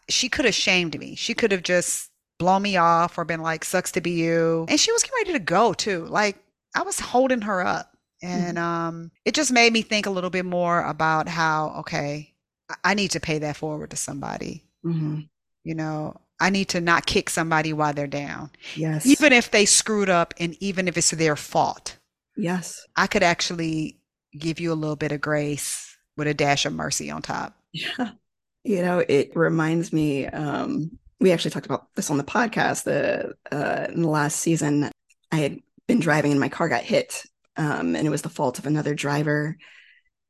she 0.08 0.28
could 0.28 0.44
have 0.44 0.54
shamed 0.54 0.98
me. 0.98 1.16
She 1.16 1.34
could 1.34 1.50
have 1.50 1.64
just 1.64 2.10
blown 2.42 2.62
me 2.62 2.76
off 2.76 3.16
or 3.16 3.24
been 3.24 3.40
like, 3.40 3.64
sucks 3.64 3.92
to 3.92 4.00
be 4.00 4.10
you. 4.10 4.66
And 4.68 4.80
she 4.80 4.90
was 4.90 5.04
getting 5.04 5.18
ready 5.18 5.32
to 5.34 5.38
go 5.38 5.72
too. 5.72 6.06
Like 6.06 6.36
I 6.74 6.82
was 6.82 6.98
holding 6.98 7.42
her 7.42 7.64
up. 7.64 7.96
And 8.20 8.56
mm-hmm. 8.56 8.64
um, 8.64 9.10
it 9.24 9.34
just 9.34 9.52
made 9.52 9.72
me 9.72 9.82
think 9.82 10.06
a 10.06 10.10
little 10.10 10.30
bit 10.30 10.44
more 10.44 10.82
about 10.82 11.28
how, 11.28 11.74
okay, 11.80 12.34
I 12.82 12.94
need 12.94 13.12
to 13.12 13.20
pay 13.20 13.38
that 13.38 13.56
forward 13.56 13.90
to 13.90 13.96
somebody. 13.96 14.64
Mm-hmm. 14.84 15.20
You 15.62 15.74
know, 15.74 16.20
I 16.40 16.50
need 16.50 16.68
to 16.70 16.80
not 16.80 17.06
kick 17.06 17.30
somebody 17.30 17.72
while 17.72 17.92
they're 17.92 18.08
down. 18.08 18.50
Yes. 18.74 19.06
Even 19.06 19.32
if 19.32 19.52
they 19.52 19.64
screwed 19.64 20.10
up 20.10 20.34
and 20.40 20.56
even 20.60 20.88
if 20.88 20.96
it's 20.96 21.12
their 21.12 21.36
fault. 21.36 21.96
Yes. 22.36 22.84
I 22.96 23.06
could 23.06 23.22
actually 23.22 24.00
give 24.36 24.58
you 24.58 24.72
a 24.72 24.74
little 24.74 24.96
bit 24.96 25.12
of 25.12 25.20
grace 25.20 25.96
with 26.16 26.26
a 26.26 26.34
dash 26.34 26.66
of 26.66 26.72
mercy 26.72 27.08
on 27.10 27.22
top. 27.22 27.56
Yeah. 27.72 28.10
You 28.64 28.80
know, 28.80 29.04
it 29.08 29.34
reminds 29.34 29.92
me 29.92 30.28
um 30.28 30.96
we 31.22 31.30
actually 31.30 31.52
talked 31.52 31.66
about 31.66 31.86
this 31.94 32.10
on 32.10 32.18
the 32.18 32.24
podcast. 32.24 32.84
The 32.84 33.34
uh, 33.50 33.86
in 33.88 34.02
the 34.02 34.08
last 34.08 34.40
season, 34.40 34.90
I 35.30 35.36
had 35.36 35.60
been 35.86 36.00
driving 36.00 36.32
and 36.32 36.40
my 36.40 36.48
car 36.48 36.68
got 36.68 36.82
hit, 36.82 37.22
um, 37.56 37.94
and 37.94 38.06
it 38.06 38.10
was 38.10 38.22
the 38.22 38.28
fault 38.28 38.58
of 38.58 38.66
another 38.66 38.94
driver. 38.94 39.56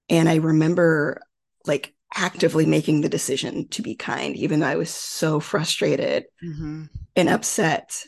And 0.08 0.28
I 0.28 0.36
remember 0.36 1.22
like 1.66 1.94
actively 2.14 2.66
making 2.66 3.00
the 3.00 3.08
decision 3.08 3.68
to 3.68 3.80
be 3.80 3.94
kind, 3.94 4.36
even 4.36 4.60
though 4.60 4.66
I 4.66 4.76
was 4.76 4.90
so 4.90 5.40
frustrated 5.40 6.24
mm-hmm. 6.44 6.84
and 7.16 7.28
upset. 7.28 8.04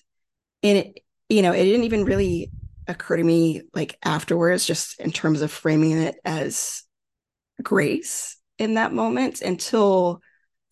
And 0.63 0.79
it, 0.79 1.01
you 1.31 1.41
know, 1.41 1.53
it 1.53 1.65
didn't 1.65 1.85
even 1.85 2.05
really 2.05 2.51
occur 2.87 3.17
to 3.17 3.25
me 3.25 3.63
like 3.73 3.97
afterwards, 4.05 4.67
just 4.67 5.01
in 5.01 5.11
terms 5.11 5.41
of 5.41 5.51
framing 5.51 5.93
it 5.93 6.17
as 6.23 6.83
grace 7.63 8.37
in 8.59 8.75
that 8.75 8.93
moment 8.93 9.41
until 9.41 10.21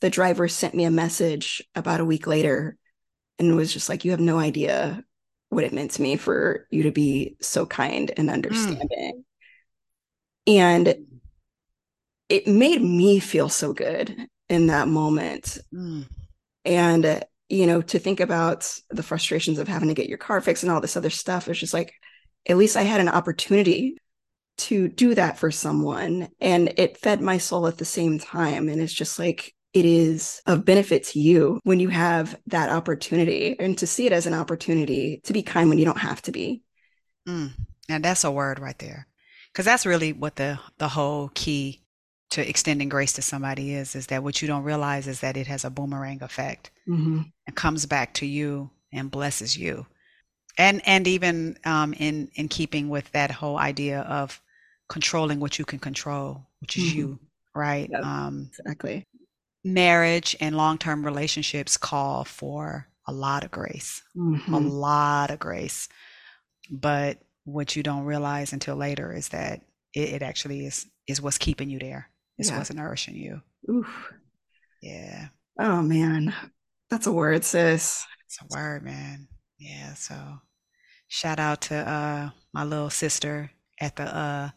the 0.02 0.10
driver 0.10 0.48
sent 0.48 0.74
me 0.74 0.82
a 0.82 0.90
message 0.90 1.62
about 1.76 2.00
a 2.00 2.04
week 2.04 2.26
later 2.26 2.76
and 3.38 3.54
was 3.54 3.72
just 3.72 3.88
like, 3.88 4.04
You 4.04 4.10
have 4.10 4.20
no 4.20 4.38
idea 4.38 5.04
what 5.48 5.62
it 5.62 5.72
meant 5.72 5.92
to 5.92 6.02
me 6.02 6.16
for 6.16 6.66
you 6.70 6.82
to 6.82 6.90
be 6.90 7.36
so 7.40 7.64
kind 7.66 8.10
and 8.16 8.28
hmm. 8.28 8.34
understanding. 8.34 9.22
Mm. 10.48 10.52
And 10.52 10.94
it 12.28 12.48
made 12.48 12.82
me 12.82 13.20
feel 13.20 13.48
so 13.48 13.72
good 13.72 14.26
in 14.48 14.66
that 14.66 14.88
moment. 14.88 15.58
Mm. 15.72 16.08
And, 16.64 17.24
you 17.48 17.66
know, 17.66 17.80
to 17.82 17.98
think 18.00 18.18
about 18.18 18.76
the 18.90 19.04
frustrations 19.04 19.60
of 19.60 19.68
having 19.68 19.88
to 19.88 19.94
get 19.94 20.08
your 20.08 20.18
car 20.18 20.40
fixed 20.40 20.64
and 20.64 20.72
all 20.72 20.80
this 20.80 20.96
other 20.96 21.10
stuff, 21.10 21.46
it's 21.46 21.60
just 21.60 21.74
like, 21.74 21.94
at 22.48 22.56
least 22.56 22.76
I 22.76 22.82
had 22.82 23.00
an 23.00 23.08
opportunity 23.08 23.98
to 24.58 24.88
do 24.88 25.14
that 25.14 25.38
for 25.38 25.52
someone. 25.52 26.28
And 26.40 26.74
it 26.76 26.98
fed 26.98 27.20
my 27.20 27.38
soul 27.38 27.68
at 27.68 27.78
the 27.78 27.84
same 27.84 28.18
time. 28.18 28.68
And 28.68 28.80
it's 28.80 28.92
just 28.92 29.18
like, 29.18 29.54
it 29.72 29.84
is 29.84 30.42
of 30.46 30.64
benefit 30.64 31.04
to 31.04 31.20
you 31.20 31.60
when 31.64 31.80
you 31.80 31.88
have 31.88 32.38
that 32.46 32.70
opportunity 32.70 33.58
and 33.58 33.78
to 33.78 33.86
see 33.86 34.06
it 34.06 34.12
as 34.12 34.26
an 34.26 34.34
opportunity 34.34 35.20
to 35.24 35.32
be 35.32 35.42
kind 35.42 35.68
when 35.68 35.78
you 35.78 35.84
don't 35.84 35.98
have 35.98 36.22
to 36.22 36.32
be. 36.32 36.62
Mm, 37.28 37.52
and 37.88 38.04
that's 38.04 38.24
a 38.24 38.30
word 38.30 38.58
right 38.58 38.78
there. 38.78 39.06
Because 39.52 39.64
that's 39.66 39.86
really 39.86 40.12
what 40.12 40.36
the, 40.36 40.58
the 40.78 40.88
whole 40.88 41.30
key 41.34 41.82
to 42.30 42.48
extending 42.48 42.88
grace 42.88 43.12
to 43.14 43.22
somebody 43.22 43.74
is, 43.74 43.94
is 43.94 44.06
that 44.08 44.22
what 44.22 44.40
you 44.40 44.48
don't 44.48 44.62
realize 44.62 45.06
is 45.06 45.20
that 45.20 45.36
it 45.36 45.46
has 45.46 45.64
a 45.64 45.70
boomerang 45.70 46.22
effect 46.22 46.70
mm-hmm. 46.88 47.22
and 47.46 47.56
comes 47.56 47.84
back 47.86 48.14
to 48.14 48.26
you 48.26 48.70
and 48.92 49.10
blesses 49.10 49.56
you. 49.56 49.86
And 50.58 50.86
and 50.86 51.06
even 51.06 51.58
um, 51.64 51.94
in 51.94 52.30
in 52.34 52.48
keeping 52.48 52.88
with 52.90 53.10
that 53.12 53.30
whole 53.30 53.58
idea 53.58 54.00
of 54.02 54.40
controlling 54.88 55.40
what 55.40 55.58
you 55.58 55.64
can 55.64 55.78
control, 55.78 56.46
which 56.60 56.76
is 56.76 56.92
Mhm. 56.92 56.94
you, 56.94 57.18
right? 57.54 57.90
Yep. 57.90 58.04
Um, 58.04 58.50
Exactly. 58.58 59.06
Marriage 59.64 60.36
and 60.40 60.56
long 60.56 60.78
term 60.78 61.04
relationships 61.04 61.76
call 61.76 62.24
for 62.24 62.88
a 63.06 63.12
lot 63.12 63.44
of 63.44 63.50
grace, 63.50 64.02
a 64.14 64.18
Mhm. 64.18 64.70
lot 64.70 65.30
of 65.30 65.38
grace. 65.38 65.88
But 66.70 67.18
what 67.44 67.74
you 67.76 67.82
don't 67.82 68.04
realize 68.04 68.52
until 68.52 68.76
later 68.76 69.12
is 69.12 69.28
that 69.30 69.62
it, 69.94 70.08
it 70.14 70.22
actually 70.22 70.66
is 70.66 70.86
is 71.08 71.20
what's 71.20 71.38
keeping 71.38 71.68
you 71.68 71.78
there. 71.80 72.08
It's 72.38 72.48
Yeah. 72.50 72.58
what's 72.58 72.72
nourishing 72.72 73.16
you. 73.16 73.42
Oof. 73.68 74.12
Yeah, 74.80 75.28
Oh 75.58 75.82
man, 75.82 76.34
that's 76.90 77.06
a 77.06 77.12
word, 77.12 77.44
sis. 77.44 78.04
it's 78.26 78.38
a 78.40 78.46
word, 78.56 78.82
man. 78.84 79.28
Yeah. 79.58 79.94
So 79.94 80.40
shout 81.08 81.38
out 81.38 81.60
to 81.62 81.74
uh 81.76 82.30
my 82.52 82.64
little 82.64 82.90
sister 82.90 83.50
at 83.80 83.96
the 83.96 84.04
uh 84.04 84.50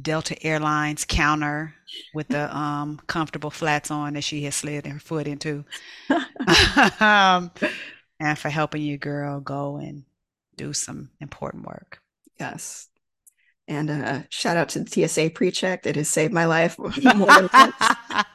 Delta 0.00 0.36
Airlines 0.44 1.04
counter 1.04 1.74
with 2.12 2.28
the 2.28 2.54
um 2.56 3.00
comfortable 3.06 3.50
flats 3.50 3.90
on 3.90 4.14
that 4.14 4.24
she 4.24 4.44
has 4.44 4.54
slid 4.54 4.86
her 4.86 4.98
foot 4.98 5.26
into. 5.26 5.64
um, 7.00 7.50
and 8.20 8.38
for 8.38 8.48
helping 8.48 8.82
you, 8.82 8.98
girl, 8.98 9.40
go 9.40 9.76
and 9.76 10.04
do 10.56 10.72
some 10.72 11.10
important 11.20 11.66
work. 11.66 12.00
Yes. 12.38 12.88
And 13.68 13.90
uh, 13.90 14.22
shout 14.30 14.56
out 14.56 14.68
to 14.70 14.80
the 14.80 14.88
TSA 14.88 15.30
pre-check. 15.30 15.86
It 15.86 15.96
has 15.96 16.08
saved 16.08 16.32
my 16.32 16.44
life 16.44 16.78
more 16.78 16.90
than 16.92 17.18
once. 17.20 17.50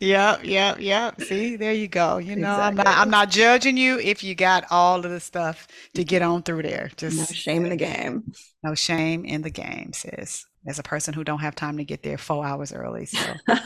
Yep, 0.00 0.44
yep, 0.44 0.76
yep. 0.80 1.20
See, 1.22 1.56
there 1.56 1.72
you 1.72 1.88
go. 1.88 2.18
You 2.18 2.36
know, 2.36 2.50
I'm 2.50 2.74
not 2.74 2.86
I'm 2.88 3.10
not 3.10 3.30
judging 3.30 3.76
you 3.76 3.98
if 3.98 4.22
you 4.22 4.34
got 4.34 4.64
all 4.70 5.04
of 5.04 5.10
the 5.10 5.20
stuff 5.20 5.66
to 5.94 6.04
get 6.04 6.22
on 6.22 6.42
through 6.42 6.62
there. 6.62 6.90
Just 6.96 7.18
No 7.18 7.24
shame 7.24 7.64
in 7.64 7.70
the 7.70 7.76
game. 7.76 8.32
no 8.62 8.74
shame 8.74 9.24
in 9.24 9.42
the 9.42 9.50
game, 9.50 9.92
sis. 9.92 10.44
As 10.66 10.78
a 10.78 10.82
person 10.82 11.14
who 11.14 11.24
don't 11.24 11.40
have 11.40 11.54
time 11.54 11.76
to 11.78 11.84
get 11.84 12.02
there 12.02 12.18
four 12.18 12.44
hours 12.44 12.72
early, 12.72 13.06
so. 13.06 13.18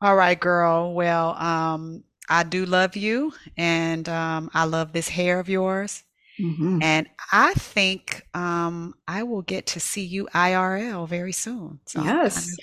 All 0.00 0.16
right, 0.16 0.38
girl. 0.38 0.94
Well, 0.94 1.30
um, 1.36 2.04
I 2.28 2.42
do 2.44 2.64
love 2.66 2.96
you, 2.96 3.32
and 3.56 4.08
um, 4.08 4.50
I 4.54 4.64
love 4.64 4.92
this 4.92 5.08
hair 5.08 5.38
of 5.40 5.48
yours. 5.48 6.02
Mhm. 6.42 6.82
And 6.82 7.08
I 7.32 7.54
think 7.54 8.26
um, 8.34 8.94
I 9.06 9.22
will 9.22 9.42
get 9.42 9.66
to 9.68 9.80
see 9.80 10.02
you 10.04 10.28
IRL 10.34 11.06
very 11.06 11.32
soon. 11.32 11.80
So 11.86 12.00
I'm 12.00 12.06
kind 12.06 12.18
Yes. 12.24 12.52
of, 12.52 12.58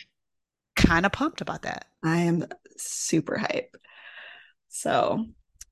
kind 0.75 1.05
of 1.05 1.11
pumped 1.11 1.41
about 1.41 1.63
that. 1.63 1.85
I 2.03 2.17
am 2.19 2.45
super 2.77 3.37
hype. 3.37 3.75
So, 4.69 5.25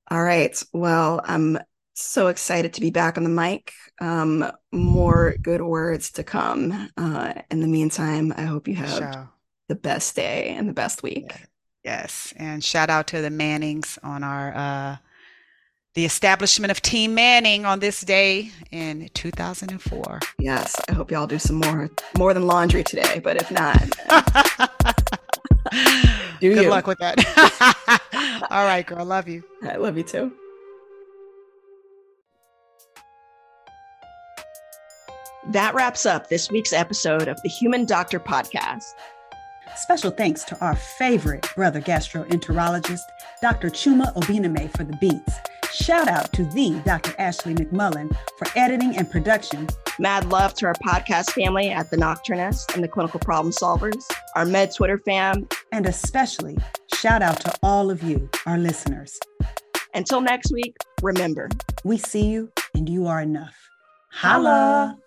all 0.10 0.24
right. 0.24 0.62
Well, 0.74 1.22
I'm 1.24 1.60
so 1.94 2.28
excited 2.28 2.74
to 2.74 2.82
be 2.82 2.92
back 2.92 3.18
on 3.18 3.24
the 3.24 3.30
mic. 3.30 3.74
Um, 4.00 4.50
more 4.72 5.36
good 5.42 5.62
words 5.62 6.12
to 6.14 6.24
come. 6.24 6.90
Uh, 6.98 7.34
in 7.52 7.62
the 7.62 7.68
meantime, 7.68 8.34
I 8.38 8.44
hope 8.44 8.68
you 8.68 8.76
have 8.76 8.90
Sure. 8.98 9.30
the 9.68 9.76
best 9.76 10.16
day 10.16 10.50
and 10.50 10.70
the 10.70 10.74
best 10.74 11.04
week. 11.04 11.34
Yes. 11.84 12.34
And 12.38 12.64
shout 12.64 12.90
out 12.90 13.08
to 13.08 13.22
the 13.22 13.30
Mannings 13.30 13.98
on 14.04 14.24
our 14.24 14.54
uh, 14.56 14.98
the 15.98 16.06
establishment 16.06 16.70
of 16.70 16.80
Team 16.80 17.16
Manning 17.16 17.66
on 17.66 17.80
this 17.80 18.02
day 18.02 18.52
in 18.70 19.10
2004. 19.16 20.20
Yes, 20.38 20.76
I 20.88 20.94
hope 20.94 21.10
y'all 21.10 21.26
do 21.26 21.40
some 21.40 21.56
more 21.56 21.90
more 22.16 22.36
than 22.36 22.46
laundry 22.46 22.84
today, 22.84 23.20
but 23.20 23.42
if 23.42 23.50
not, 23.50 23.82
Do 26.40 26.54
Good 26.54 26.66
you. 26.66 26.70
luck 26.70 26.86
with 26.86 27.00
that. 27.00 27.18
All 28.52 28.66
right, 28.66 28.86
girl. 28.86 29.04
Love 29.06 29.28
you. 29.28 29.44
I 29.64 29.78
love 29.78 29.98
you 29.98 30.04
too. 30.04 30.32
That 35.50 35.74
wraps 35.74 36.06
up 36.06 36.30
this 36.30 36.52
week's 36.52 36.74
episode 36.74 37.28
of 37.28 37.42
the 37.42 37.50
Human 37.50 37.86
Doctor 37.86 38.20
Podcast. 38.20 38.84
Special 39.76 40.12
thanks 40.12 40.44
to 40.44 40.60
our 40.64 40.76
favorite 40.76 41.48
brother 41.56 41.82
gastroenterologist, 41.82 43.02
Dr. 43.42 43.72
Chuma 43.72 44.14
Obiname, 44.14 44.70
for 44.78 44.84
the 44.84 44.96
beats. 44.98 45.40
Shout 45.74 46.08
out 46.08 46.34
to 46.34 46.44
the 46.46 46.82
Dr. 46.86 47.14
Ashley 47.18 47.54
McMullen 47.54 48.16
for 48.38 48.48
editing 48.56 48.98
and 48.98 49.10
production. 49.10 49.68
Mad 50.00 50.26
love 50.30 50.54
to 50.56 50.66
our 50.66 50.74
podcast 50.76 51.32
family 51.32 51.70
at 51.70 51.90
The 51.92 51.98
Nocturnist 51.98 52.74
and 52.74 52.84
the 52.84 52.88
Clinical 52.88 53.20
Problem 53.20 53.54
Solvers, 53.54 54.04
our 54.36 54.46
Med 54.46 54.74
Twitter 54.74 54.98
fam. 54.98 55.48
And 55.72 55.86
especially 55.86 56.58
shout 56.94 57.22
out 57.22 57.40
to 57.42 57.54
all 57.64 57.92
of 57.92 58.04
you, 58.04 58.30
our 58.46 58.58
listeners. 58.58 59.20
Until 59.94 60.22
next 60.22 60.52
week, 60.52 60.76
remember, 61.02 61.50
We 61.84 61.98
see 61.98 62.26
you 62.28 62.52
and 62.74 62.88
you 62.90 63.08
are 63.08 63.22
enough. 63.22 63.56
Holla! 64.12 64.98